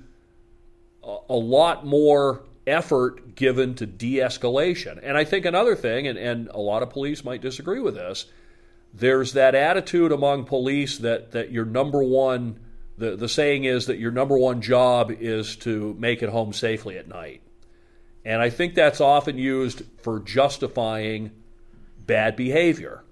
[1.04, 5.00] a, a lot more effort given to de escalation.
[5.02, 8.26] And I think another thing, and, and a lot of police might disagree with this,
[8.94, 12.60] there's that attitude among police that, that your number one
[13.02, 17.00] the, the saying is that your number one job is to make it home safely
[17.00, 17.42] at night.
[18.24, 21.32] And I think that's often used for justifying
[22.06, 23.04] bad behavior.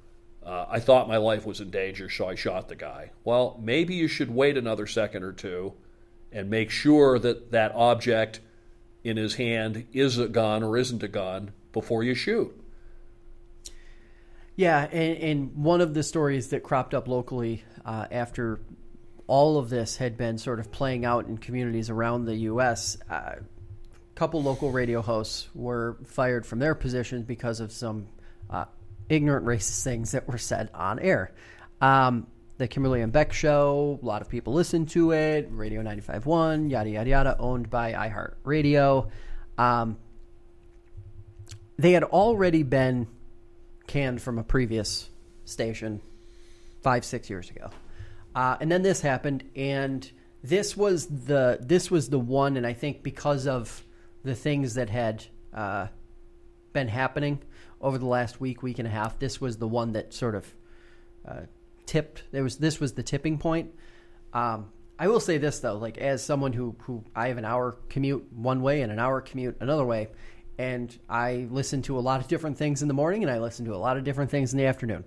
[0.46, 3.10] Uh, I thought my life was in danger, so I shot the guy.
[3.24, 5.74] Well, maybe you should wait another second or two
[6.32, 8.42] and make sure that that object
[9.04, 12.56] in his hand is a gun or isn't a gun before you shoot.
[14.56, 18.60] Yeah, and, and one of the stories that cropped up locally uh, after
[19.30, 23.36] all of this had been sort of playing out in communities around the U.S., uh,
[23.36, 23.40] a
[24.16, 28.08] couple local radio hosts were fired from their positions because of some
[28.50, 28.66] uh,
[29.08, 31.32] ignorant racist things that were said on air.
[31.80, 32.26] Um,
[32.58, 35.48] the Kimberly and Beck show, a lot of people listen to it.
[35.52, 39.12] Radio 95.1, yada, yada, yada, owned by iHeartRadio.
[39.60, 39.98] Um,
[41.78, 43.08] they had already been
[43.86, 45.08] canned from a previous
[45.46, 46.02] station
[46.82, 47.70] five, six years ago.
[48.36, 50.10] Uh, and then this happened, and
[50.44, 53.84] this was the this was the one, and I think because of
[54.24, 55.88] the things that had uh,
[56.74, 57.42] been happening
[57.82, 60.54] over the last week, week and a half, this was the one that sort of
[61.28, 61.42] uh,
[61.86, 62.24] tipped.
[62.32, 63.74] There was this was the tipping point.
[64.34, 67.78] Um, I will say this though, like as someone who who I have an hour
[67.90, 70.10] commute one way and an hour commute another way,
[70.60, 73.66] and I listen to a lot of different things in the morning and I listen
[73.66, 75.06] to a lot of different things in the afternoon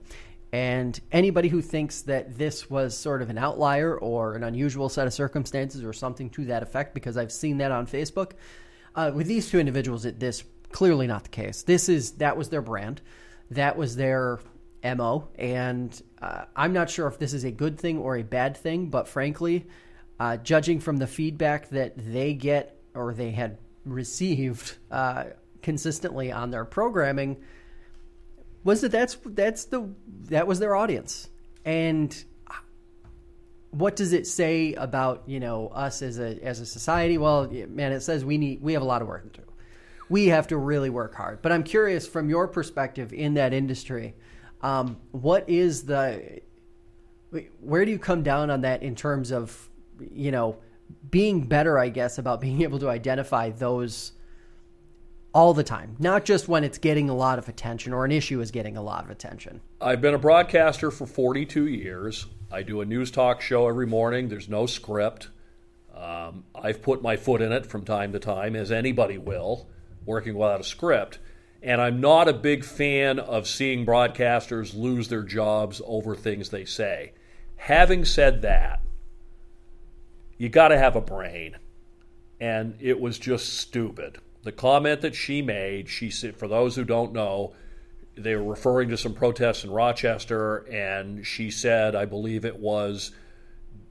[0.53, 5.07] And anybody who thinks that this was sort of an outlier or an unusual set
[5.07, 8.33] of circumstances or something to that effect, because I've seen that on Facebook,
[8.95, 11.63] uh, with these two individuals, it, this clearly not the case.
[11.63, 13.01] This is that was their brand,
[13.51, 14.41] that was their
[14.85, 18.57] mo, and uh, I'm not sure if this is a good thing or a bad
[18.57, 18.91] thing.
[18.91, 19.67] But frankly,
[20.21, 25.25] uh, judging from the feedback that they get or they had received uh,
[25.63, 27.39] consistently on their programming
[28.65, 29.89] was that that's that's the
[30.31, 31.29] that was their audience.
[31.65, 32.25] And
[33.71, 37.19] what does it say about you know us as a as a society?
[37.19, 39.47] Well man it says we need we have a lot of work to do.
[40.09, 41.43] We have to really work hard.
[41.43, 44.15] But i'm curious from your perspective in that industry
[44.63, 46.41] um, what is the
[47.61, 49.69] where do you come down on that in terms of
[50.13, 50.57] you know
[51.11, 54.13] being better i guess about being able to identify those
[55.35, 58.41] all the time, not just when it's getting a lot of attention or an issue
[58.41, 59.61] is getting a lot of attention.
[59.81, 62.27] I've been a broadcaster for 42 years.
[62.51, 64.29] I do a news talk show every morning.
[64.29, 65.29] There's no script.
[65.95, 69.69] Um, I've put my foot in it from time to time, as anybody will,
[70.05, 71.19] working without a script.
[71.63, 76.65] And I'm not a big fan of seeing broadcasters lose their jobs over things they
[76.65, 77.13] say.
[77.57, 78.81] Having said that,
[80.37, 81.57] you got to have a brain.
[82.41, 86.85] And it was just stupid the comment that she made, she said, for those who
[86.85, 87.55] don't know,
[88.17, 93.13] they were referring to some protests in Rochester, and she said, I believe it was,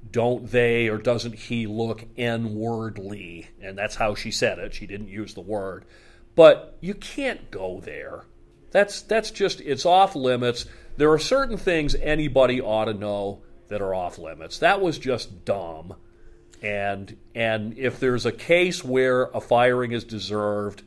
[0.10, 3.50] don't they or doesn't he look N wordly?
[3.62, 4.74] And that's how she said it.
[4.74, 5.86] She didn't use the word.
[6.36, 8.26] But you can't go there.
[8.72, 10.66] That's, that's just, it's off limits.
[10.98, 14.60] There are certain things anybody ought to know that are off limits.
[14.60, 15.96] That was just dumb.
[16.62, 20.84] And and if there's a case where a firing is deserved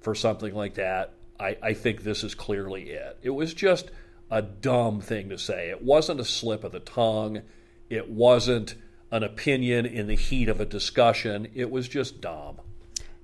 [0.00, 3.18] for something like that, I, I think this is clearly it.
[3.22, 3.90] It was just
[4.30, 5.70] a dumb thing to say.
[5.70, 7.42] It wasn't a slip of the tongue.
[7.90, 8.74] It wasn't
[9.10, 11.48] an opinion in the heat of a discussion.
[11.54, 12.60] It was just dumb.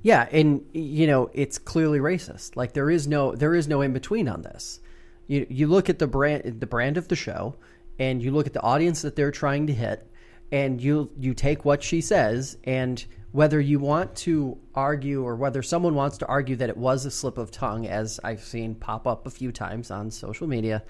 [0.03, 2.57] Yeah, and you know, it's clearly racist.
[2.57, 4.81] Like there is no there is no in between on this.
[5.27, 7.55] You you look at the brand the brand of the show
[7.99, 10.07] and you look at the audience that they're trying to hit
[10.55, 15.63] and you you take what she says and whether you want to argue or whether
[15.63, 19.07] someone wants to argue that it was a slip of tongue as i've seen pop
[19.07, 20.83] up a few times on social media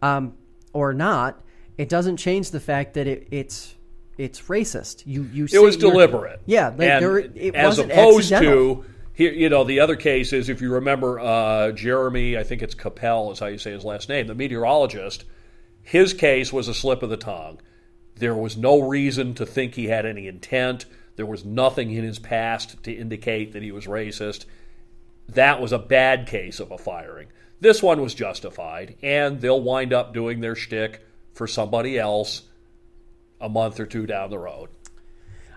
[0.00, 0.32] um,
[0.72, 1.42] or not
[1.76, 3.74] it doesn't change the fact that it, it's
[4.16, 8.76] it's racist you you it was deliberate yeah like there, it as wasn't opposed accidental.
[8.76, 12.62] to here, you know, the other case is if you remember uh, Jeremy, I think
[12.62, 15.26] it's Kappell is how you say his last name, the meteorologist.
[15.82, 17.60] His case was a slip of the tongue.
[18.16, 20.86] There was no reason to think he had any intent.
[21.16, 24.44] There was nothing in his past to indicate that he was racist.
[25.28, 27.28] That was a bad case of a firing.
[27.60, 32.42] This one was justified, and they'll wind up doing their shtick for somebody else
[33.40, 34.68] a month or two down the road.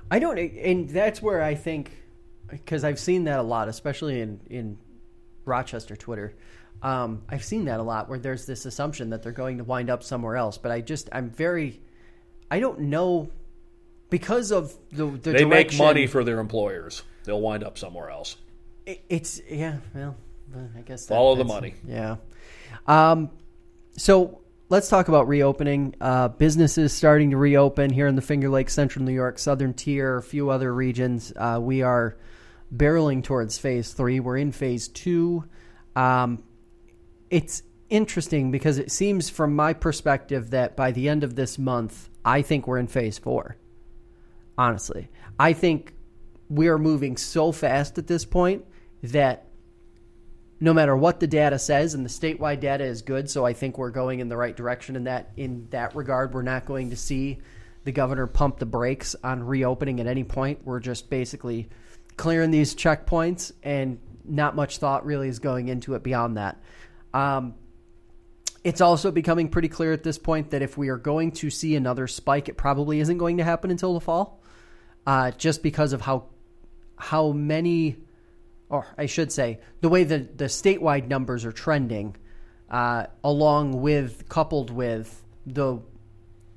[0.10, 1.92] I don't, and that's where I think,
[2.48, 4.78] because I've seen that a lot, especially in in
[5.46, 6.36] Rochester Twitter.
[6.82, 9.90] Um, I've seen that a lot where there's this assumption that they're going to wind
[9.90, 10.58] up somewhere else.
[10.58, 11.82] But I just, I'm very
[12.50, 13.30] I don't know
[14.10, 17.04] because of the, the they make money for their employers.
[17.24, 18.38] They'll wind up somewhere else.
[18.86, 20.16] It, it's yeah, well,
[20.78, 21.76] I guess that, follow the money.
[21.88, 22.18] Yeah.
[22.88, 23.32] Um,
[23.98, 25.96] so let's talk about reopening.
[26.00, 30.18] Uh, businesses starting to reopen here in the Finger Lakes, Central New York, Southern Tier,
[30.18, 31.34] a few other regions.
[31.36, 32.18] Uh, we are
[32.76, 34.20] barreling towards phase three.
[34.20, 35.46] We're in phase two.
[35.96, 36.44] Um,
[37.30, 42.10] it's interesting because it seems, from my perspective, that by the end of this month,
[42.26, 43.56] I think we're in phase four.
[44.58, 45.10] Honestly,
[45.40, 45.94] I think
[46.50, 48.66] we are moving so fast at this point
[49.04, 49.46] that
[50.60, 53.78] no matter what the data says, and the statewide data is good, so I think
[53.78, 56.34] we're going in the right direction in that in that regard.
[56.34, 57.40] We're not going to see
[57.84, 60.62] the governor pump the brakes on reopening at any point.
[60.64, 61.70] We're just basically
[62.18, 66.60] clearing these checkpoints, and not much thought really is going into it beyond that.
[67.14, 67.56] Um,
[68.66, 71.76] it's also becoming pretty clear at this point that if we are going to see
[71.76, 74.42] another spike, it probably isn't going to happen until the fall,
[75.06, 76.26] uh, just because of how
[76.98, 77.98] how many,
[78.68, 82.16] or I should say, the way the the statewide numbers are trending,
[82.72, 85.80] uh, along with coupled with the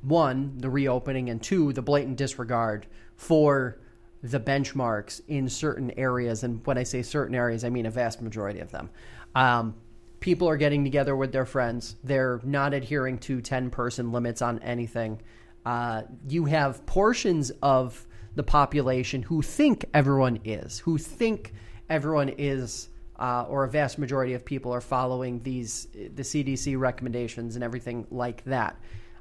[0.01, 2.87] one the reopening and two the blatant disregard
[3.17, 3.81] for
[4.23, 8.23] the benchmarks in certain areas, and when I say certain areas, I mean a vast
[8.23, 8.89] majority of them.
[9.35, 9.75] Um,
[10.21, 11.97] people are getting together with their friends.
[12.03, 15.21] They're not adhering to 10 person limits on anything.
[15.65, 21.53] Uh, you have portions of the population who think everyone is, who think
[21.89, 22.89] everyone is
[23.19, 28.07] uh, or a vast majority of people are following these the CDC recommendations and everything
[28.11, 28.81] like that.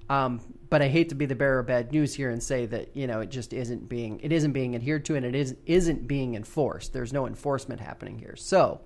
[0.10, 0.39] Um,
[0.70, 3.08] but I hate to be the bearer of bad news here and say that you
[3.08, 6.36] know it just isn't being it isn't being adhered to and it is isn't being
[6.36, 6.93] enforced.
[6.93, 8.36] There's no enforcement happening here.
[8.36, 8.82] So,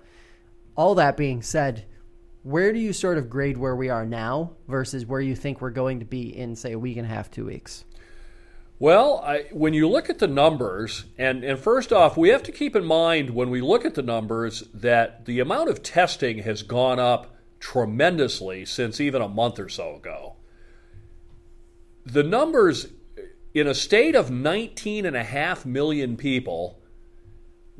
[0.76, 1.84] all that being said,
[2.42, 5.70] where do you sort of grade where we are now versus where you think we're
[5.70, 7.84] going to be in say a week and a half, two weeks?
[8.78, 12.52] Well, I, when you look at the numbers, and, and first off, we have to
[12.52, 16.64] keep in mind when we look at the numbers that the amount of testing has
[16.64, 20.34] gone up tremendously since even a month or so ago.
[22.04, 22.88] The numbers
[23.54, 26.81] in a state of 19.5 million people,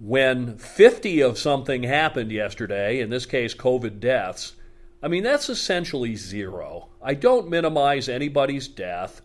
[0.03, 4.55] when 50 of something happened yesterday, in this case, COVID deaths,
[5.00, 6.88] I mean, that's essentially zero.
[7.00, 9.22] I don't minimize anybody's death,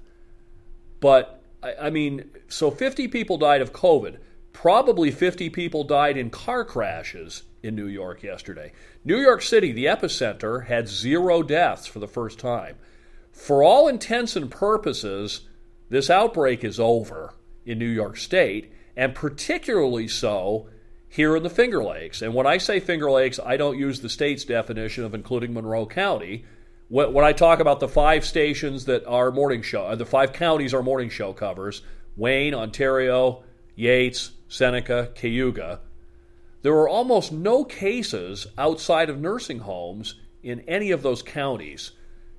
[1.00, 4.20] but I, I mean, so 50 people died of COVID.
[4.54, 8.72] Probably 50 people died in car crashes in New York yesterday.
[9.04, 12.76] New York City, the epicenter, had zero deaths for the first time.
[13.32, 15.42] For all intents and purposes,
[15.90, 17.34] this outbreak is over
[17.66, 20.68] in New York State, and particularly so
[21.08, 22.22] here in the Finger Lakes.
[22.22, 25.86] And when I say Finger Lakes, I don't use the state's definition of including Monroe
[25.86, 26.44] County
[26.90, 30.74] when I talk about the five stations that our morning show, uh, the five counties
[30.74, 31.82] our morning show covers
[32.16, 33.44] Wayne, Ontario,
[33.76, 35.82] Yates, Seneca, Cayuga
[36.68, 41.92] there were almost no cases outside of nursing homes in any of those counties.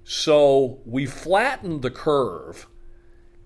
[0.05, 2.69] So we flattened the curve.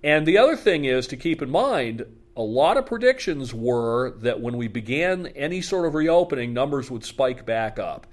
[0.02, 2.04] And the other thing is to keep in mind
[2.36, 7.04] a lot of predictions were that when we began any sort of reopening, numbers would
[7.04, 8.06] spike back up.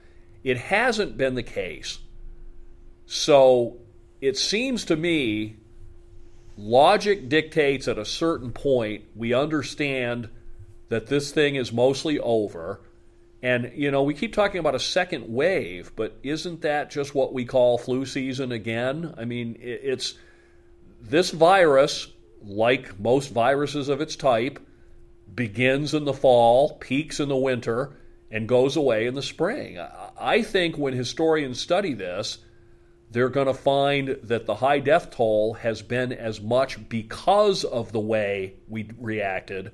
[0.43, 1.99] It hasn't been the case.
[3.05, 3.77] So
[4.21, 5.57] it seems to me
[6.57, 10.29] logic dictates at a certain point we understand
[10.89, 12.81] that this thing is mostly over.
[13.41, 17.31] And, you know, we keep talking about a second wave, but isn't that just what
[17.31, 19.13] we call flu season again?
[19.17, 20.15] I mean, it's
[21.01, 22.07] this virus,
[22.41, 24.59] like most viruses of its type,
[25.33, 27.97] begins in the fall, peaks in the winter,
[28.31, 29.77] and goes away in the spring.
[30.19, 32.39] I think when historians study this,
[33.11, 37.91] they're going to find that the high death toll has been as much because of
[37.91, 39.71] the way we reacted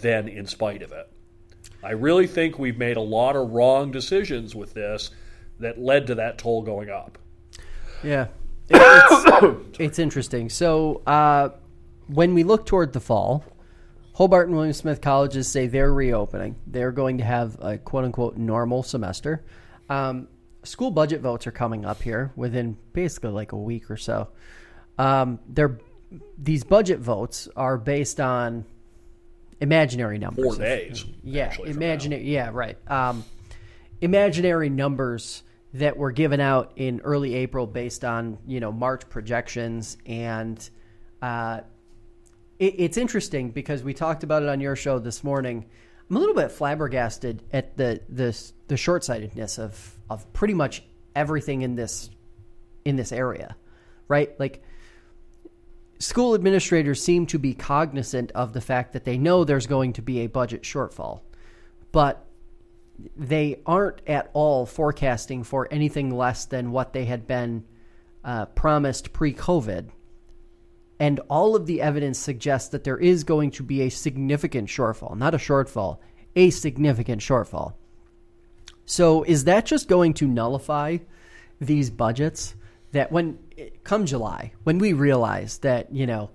[0.00, 1.10] than in spite of it.
[1.82, 5.10] I really think we've made a lot of wrong decisions with this
[5.60, 7.18] that led to that toll going up.
[8.02, 8.28] Yeah.
[8.70, 10.50] It's, it's interesting.
[10.50, 11.50] So, uh,
[12.08, 13.44] when we look toward the fall,
[14.14, 16.56] Hobart and William Smith colleges say they're reopening.
[16.66, 19.44] They're going to have a quote unquote normal semester.
[19.88, 20.28] Um,
[20.64, 24.28] school budget votes are coming up here within basically like a week or so.
[24.98, 25.78] Um, they're
[26.38, 28.64] these budget votes are based on
[29.60, 30.44] imaginary numbers.
[30.44, 31.04] Four days.
[31.22, 32.24] Yeah, imaginary.
[32.24, 32.78] Yeah, right.
[32.90, 33.24] Um,
[34.00, 35.42] imaginary numbers
[35.74, 40.68] that were given out in early April based on you know March projections, and
[41.20, 41.60] uh,
[42.58, 45.66] it, it's interesting because we talked about it on your show this morning.
[46.08, 48.36] I'm a little bit flabbergasted at the the,
[48.68, 50.82] the short sightedness of of pretty much
[51.14, 52.10] everything in this
[52.84, 53.56] in this area,
[54.08, 54.38] right?
[54.38, 54.62] Like
[55.98, 60.02] school administrators seem to be cognizant of the fact that they know there's going to
[60.02, 61.22] be a budget shortfall,
[61.92, 62.24] but
[63.16, 67.64] they aren't at all forecasting for anything less than what they had been
[68.24, 69.90] uh, promised pre COVID.
[71.00, 75.16] And all of the evidence suggests that there is going to be a significant shortfall,
[75.16, 75.98] not a shortfall,
[76.34, 77.74] a significant shortfall.
[78.84, 80.98] So is that just going to nullify
[81.60, 82.54] these budgets
[82.92, 83.38] that when
[83.84, 86.30] come July, when we realize that, you know,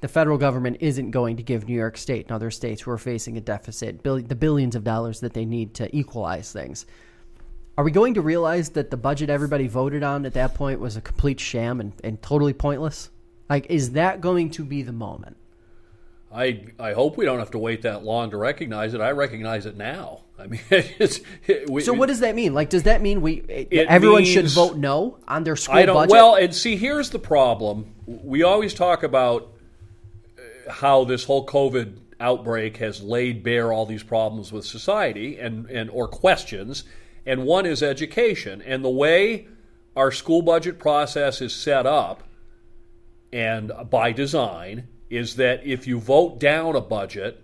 [0.00, 2.98] the federal government isn't going to give New York State and other states who are
[2.98, 6.86] facing a deficit the billions of dollars that they need to equalize things.
[7.76, 10.96] Are we going to realize that the budget everybody voted on at that point was
[10.96, 13.10] a complete sham and, and totally pointless?
[13.48, 15.36] Like, is that going to be the moment?
[16.32, 19.00] I I hope we don't have to wait that long to recognize it.
[19.00, 20.20] I recognize it now.
[20.38, 22.54] I mean, it's, it, we, so what does that mean?
[22.54, 23.42] Like, does that mean we
[23.72, 26.12] everyone means, should vote no on their school I don't, budget?
[26.12, 27.94] Well, and see, here's the problem.
[28.06, 29.50] We always talk about
[30.38, 35.68] uh, how this whole COVID outbreak has laid bare all these problems with society and
[35.70, 36.84] and or questions,
[37.24, 39.48] and one is education and the way
[39.96, 42.22] our school budget process is set up,
[43.32, 47.42] and by design is that if you vote down a budget,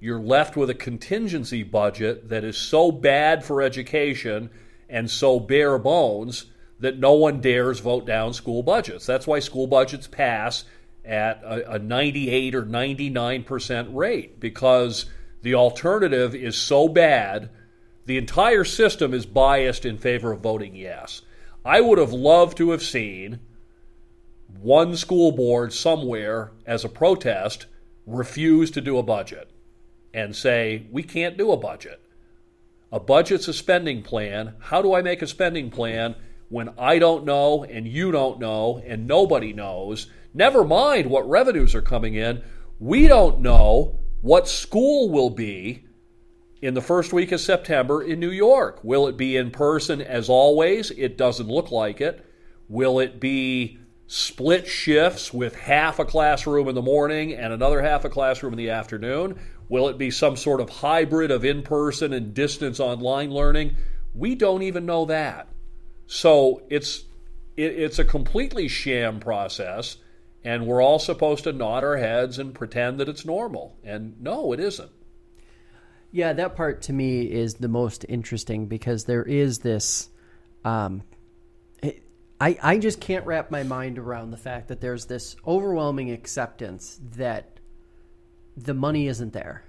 [0.00, 4.50] you're left with a contingency budget that is so bad for education
[4.88, 6.46] and so bare bones
[6.80, 9.06] that no one dares vote down school budgets.
[9.06, 10.64] That's why school budgets pass
[11.04, 15.06] at a, a 98 or 99% rate because
[15.42, 17.50] the alternative is so bad
[18.06, 21.22] the entire system is biased in favor of voting yes.
[21.64, 23.40] I would have loved to have seen
[24.60, 27.66] one school board somewhere as a protest
[28.06, 29.50] refuse to do a budget
[30.14, 32.00] and say, we can't do a budget.
[32.90, 34.54] A budget's a spending plan.
[34.58, 36.14] How do I make a spending plan
[36.48, 40.08] when I don't know and you don't know and nobody knows?
[40.34, 42.42] Never mind what revenues are coming in.
[42.78, 45.84] We don't know what school will be
[46.60, 48.80] in the first week of September in New York.
[48.82, 50.90] Will it be in person as always?
[50.92, 52.24] It doesn't look like it.
[52.68, 53.78] Will it be
[54.12, 58.58] split shifts with half a classroom in the morning and another half a classroom in
[58.58, 59.38] the afternoon?
[59.70, 63.74] Will it be some sort of hybrid of in person and distance online learning?
[64.14, 65.48] We don't even know that.
[66.06, 67.04] So it's
[67.56, 69.96] it, it's a completely sham process,
[70.44, 73.78] and we're all supposed to nod our heads and pretend that it's normal.
[73.82, 74.90] And no, it isn't.
[76.10, 80.10] Yeah, that part to me is the most interesting because there is this.
[80.66, 81.02] Um,
[82.42, 86.98] I I just can't wrap my mind around the fact that there's this overwhelming acceptance
[87.16, 87.60] that
[88.56, 89.62] the money isn't there,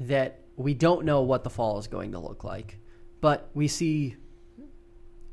[0.00, 2.78] that we don't know what the fall is going to look like,
[3.20, 4.16] but we see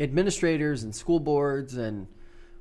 [0.02, 2.08] administrators and school boards and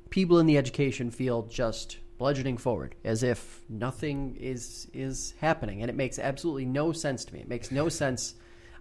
[0.09, 5.81] people in the education field just bludgeoning forward as if nothing is is happening.
[5.81, 7.41] And it makes absolutely no sense to me.
[7.41, 8.35] It makes no sense.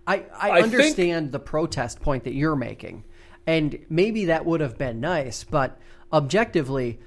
[0.07, 1.33] I i, I understand think...
[1.33, 3.03] the protest point that you're making
[3.51, 5.79] and maybe that would have been nice but
[6.13, 6.99] objectively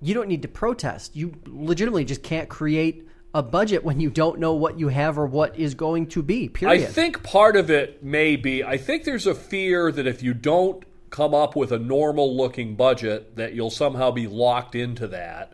[0.00, 4.38] you don't need to protest you legitimately just can't create a budget when you don't
[4.38, 6.48] know what you have or what is going to be.
[6.48, 6.82] Period.
[6.82, 10.34] I think part of it may be I think there's a fear that if you
[10.34, 15.52] don't come up with a normal looking budget that you'll somehow be locked into that.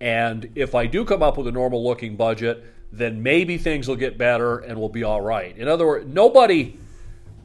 [0.00, 3.96] And if I do come up with a normal looking budget, then maybe things will
[3.96, 5.56] get better and we'll be all right.
[5.56, 6.78] In other words, nobody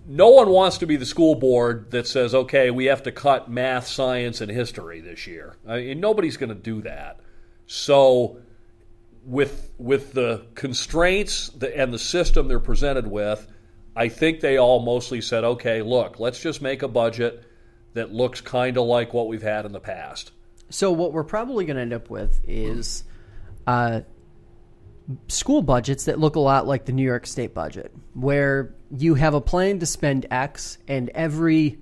[0.08, 3.50] no one wants to be the school board that says, "Okay, we have to cut
[3.50, 7.20] math, science and history this year." I mean, nobody's going to do that.
[7.68, 8.38] So
[9.26, 13.48] with with the constraints and the system they're presented with,
[13.96, 17.44] I think they all mostly said, "Okay, look, let's just make a budget
[17.94, 20.32] that looks kind of like what we've had in the past."
[20.70, 23.04] So what we're probably going to end up with is
[23.68, 24.02] uh,
[25.28, 29.34] school budgets that look a lot like the New York State budget, where you have
[29.34, 31.80] a plan to spend X, and every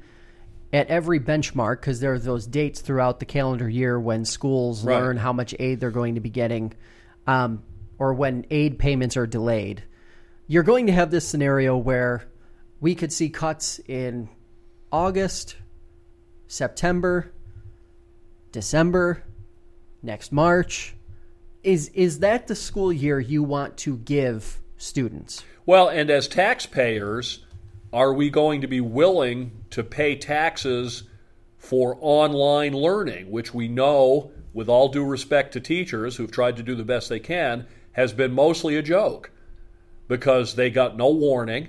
[0.71, 5.01] at every benchmark, because there are those dates throughout the calendar year when schools Right.
[5.01, 6.73] learn how much aid they're going to be getting,
[7.25, 7.63] um,
[7.97, 9.81] or when aid payments are delayed.
[10.45, 12.23] You're going to have this scenario where
[12.79, 14.29] we could see cuts in
[14.91, 15.55] August,
[16.47, 17.31] September,
[18.51, 19.23] December,
[20.03, 20.95] next March.
[21.63, 25.43] Is is that the school year you want to give students?
[25.69, 27.45] Well, and as taxpayers,
[27.93, 31.03] are we going to be willing to pay taxes
[31.59, 36.63] for online learning, which we know, with all due respect to teachers who've tried to
[36.63, 39.29] do the best they can, has been mostly a joke
[40.07, 41.67] because they got no warning.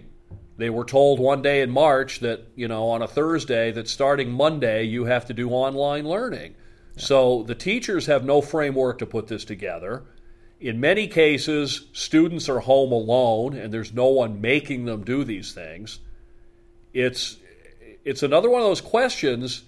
[0.56, 4.32] They were told one day in March that, you know, on a Thursday, that starting
[4.32, 6.54] Monday, you have to do online learning.
[6.96, 10.04] So the teachers have no framework to put this together.
[10.60, 15.52] In many cases, students are home alone and there's no one making them do these
[15.52, 15.98] things.
[16.92, 17.38] It's
[18.04, 19.64] it's another one of those questions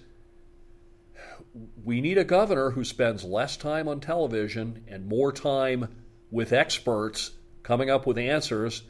[1.83, 5.87] we need a governor who spends less time on television and more time
[6.31, 7.31] with experts
[7.61, 8.83] coming up with answers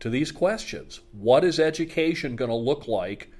[0.00, 1.00] to these questions.
[1.12, 3.30] What is education going to look like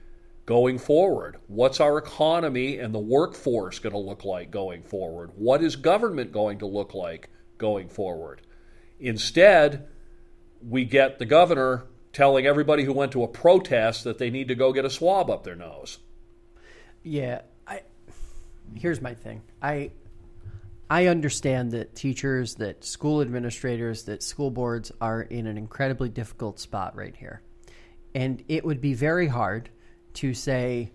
[0.46, 1.36] going forward?
[1.46, 5.30] What's our economy and the workforce going to look like going forward?
[5.36, 8.40] What is government going to look like going forward?
[9.00, 9.86] Instead,
[10.66, 14.54] we get the governor telling everybody who went to a protest that they need to
[14.54, 15.98] go get a swab up their nose.
[17.02, 17.82] Yeah, I
[18.74, 19.42] here's my thing.
[19.60, 19.90] I
[20.88, 26.60] I understand that teachers, that school administrators, that school boards are in an incredibly difficult
[26.60, 27.42] spot right here.
[28.14, 29.70] And it would be very hard
[30.14, 30.92] to say,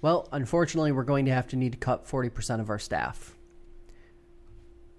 [0.00, 3.36] well, unfortunately, we're going to have to need to cut 40% of our staff.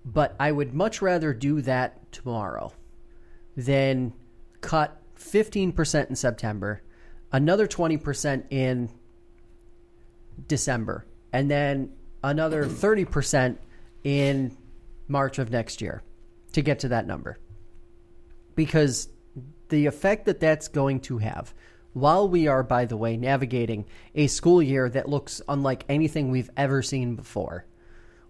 [0.06, 2.74] But I would much rather do that tomorrow
[3.56, 4.14] than
[4.62, 6.82] cut 15% in September,
[7.32, 8.89] another 20% in
[10.47, 11.93] December, and then
[12.24, 13.58] another 30%
[14.04, 14.58] in
[15.08, 16.04] March of next year
[16.54, 17.38] to get to that number.
[18.56, 19.10] Because
[19.70, 21.54] the effect that that's going to have,
[21.93, 23.86] while we are, by the way, navigating
[24.16, 27.66] a school year that looks unlike anything we've ever seen before,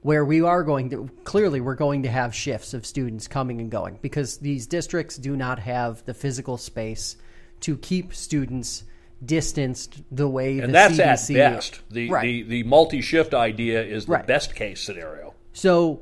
[0.04, 3.72] where we are going to clearly we're going to have shifts of students coming and
[3.72, 7.16] going because these districts do not have the physical space
[7.62, 8.84] to keep students
[9.26, 11.80] distanced the way and the that's CDC at best.
[11.90, 12.22] The, right.
[12.24, 14.28] the the multi shift idea is the Right.
[14.28, 15.34] best case scenario.
[15.54, 16.02] So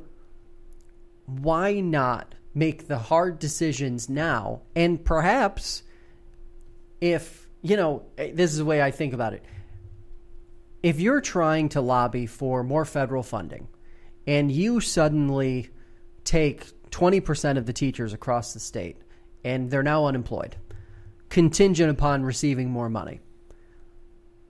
[1.28, 4.62] why not make the hard decisions now?
[4.76, 5.84] And perhaps
[6.99, 9.43] if, you know, eh, this is the way I think about it.
[10.82, 13.68] If you're trying to lobby for more federal funding
[14.28, 15.70] and you suddenly
[16.24, 18.98] take 20% of the teachers across the state
[19.44, 20.56] and they're now unemployed,
[21.30, 23.20] contingent upon receiving more money.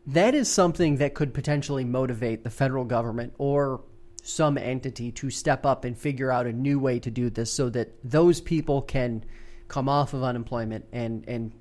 [0.07, 3.81] That is something that could potentially motivate the federal government or
[4.23, 7.69] some entity to step up and figure out a new way to do this so
[7.69, 9.23] that those people can
[9.67, 11.51] come off of unemployment and and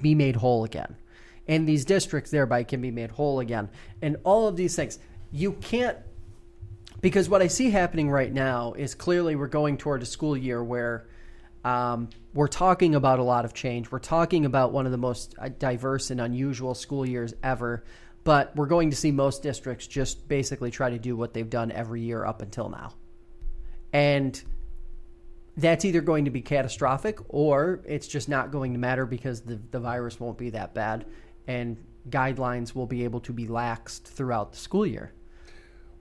[0.00, 0.96] be made whole again.
[1.48, 3.70] And these districts thereby can be made whole again.
[4.02, 4.98] And all of these things
[5.32, 5.98] you can't
[7.00, 10.62] because what I see happening right now is clearly we're going toward a school year
[10.62, 11.06] where
[11.64, 13.90] um, we're talking about a lot of change.
[13.90, 17.84] We're talking about one of the most uh, diverse and unusual school years ever,
[18.24, 21.70] but we're going to see most districts just basically try to do what they've done
[21.72, 22.94] every year up until now.
[23.92, 24.42] And
[25.56, 29.60] that's either going to be catastrophic or it's just not going to matter because the,
[29.70, 31.06] the virus won't be that bad
[31.46, 31.76] and
[32.08, 35.12] guidelines will be able to be laxed throughout the school year.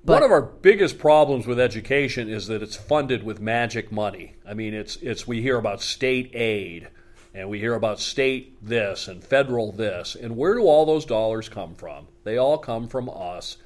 [0.04, 4.36] One of our biggest problems with education is that it's funded with magic money.
[4.48, 6.88] I mean, it's it's we hear about state aid
[7.34, 11.48] and we hear about state this and federal this, and where do all those dollars
[11.48, 12.08] come from?
[12.24, 13.58] They all come from us,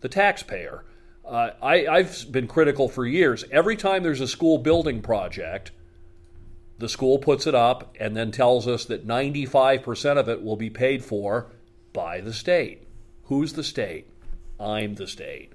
[0.00, 0.84] the taxpayer.
[1.24, 3.44] Uh, I, I've been critical for years.
[3.50, 5.72] Every time there's a school building project,
[6.78, 10.70] the school puts it up and then tells us that 95% of it will be
[10.70, 11.50] paid for
[11.92, 12.86] by the state.
[13.24, 14.06] Who's the state?
[14.58, 15.52] I'm the state.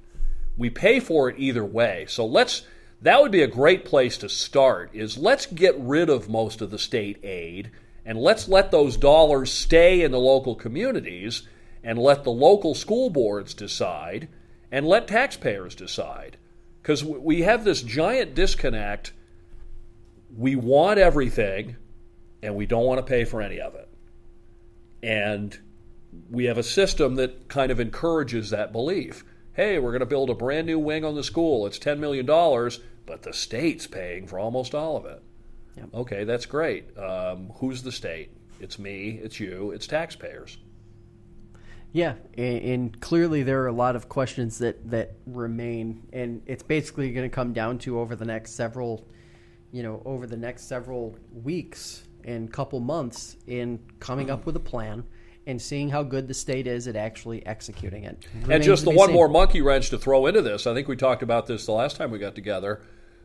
[0.57, 2.05] We pay for it either way.
[2.07, 2.63] So let's
[3.01, 6.71] that would be a great place to start is let's get rid of most of
[6.71, 7.69] the state aid
[8.05, 11.43] and let's let those dollars stay in the local communities
[11.83, 14.29] and let the local school boards decide
[14.71, 16.37] and let taxpayers decide.
[16.81, 19.11] Cuz we have this giant disconnect
[20.35, 21.75] we want everything
[22.41, 23.87] and we don't want to pay for any of it.
[25.01, 25.57] And
[26.29, 29.23] we have a system that kind of encourages that belief.
[29.55, 31.67] Hey, we're going to build a brand new wing on the school.
[31.67, 32.25] It's $10 million,
[33.05, 35.21] but the state's paying for almost all of it.
[35.77, 35.89] Yep.
[35.93, 36.97] Okay, that's great.
[36.97, 38.31] Um, who's the state?
[38.59, 40.57] It's me, it's you, it's taxpayers.
[41.91, 46.63] Yeah, and, and clearly there are a lot of questions that that remain, and it's
[46.63, 49.05] basically going to come down to over the next several,
[49.71, 54.59] you know, over the next several weeks and couple months in coming up with a
[54.59, 55.03] plan
[55.45, 58.25] and seeing how good the state is at actually executing it.
[58.49, 59.15] And just the one seen.
[59.15, 61.97] more monkey wrench to throw into this, I think we talked about this the last
[61.97, 62.81] time we got together.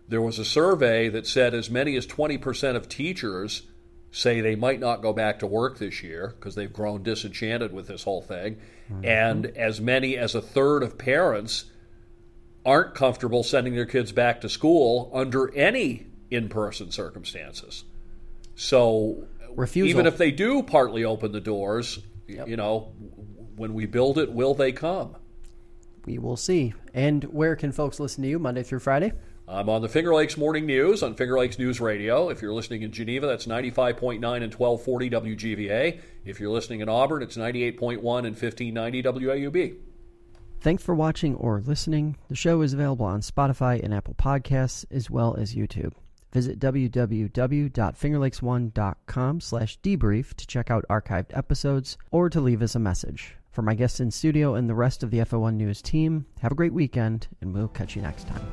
[0.09, 3.62] There was a survey that said as many as 20% of teachers
[4.11, 7.87] say they might not go back to work this year because they've grown disenchanted with
[7.87, 8.57] this whole thing.
[8.91, 9.05] Mm-hmm.
[9.05, 11.66] And as many as a third of parents
[12.64, 17.85] aren't comfortable sending their kids back to school under any in person circumstances.
[18.55, 19.25] So
[19.57, 19.89] Refusal.
[19.89, 22.93] even if they do partly open the doors, y- you know,
[23.57, 25.17] when we build it, will they come?
[26.05, 26.75] We will see.
[26.95, 29.13] And where can folks listen to you Monday through Friday?
[29.47, 32.29] I'm on the Finger Lakes Morning News on Finger Lakes News Radio.
[32.29, 36.01] If you're listening in Geneva, that's 95.9 and 1240 WGVA.
[36.27, 37.97] If you're listening in Auburn, it's 98.1
[38.27, 39.77] and 1590 WAUB.
[40.61, 42.17] Thanks for watching or listening.
[42.29, 45.93] The show is available on Spotify and Apple Podcasts as well as YouTube.
[46.33, 53.37] Visit www.fingerlakes1.com slash debrief to check out archived episodes or to leave us a message.
[53.51, 56.55] For my guests in studio and the rest of the FL1 News team, have a
[56.55, 58.47] great weekend, and we'll catch you next time.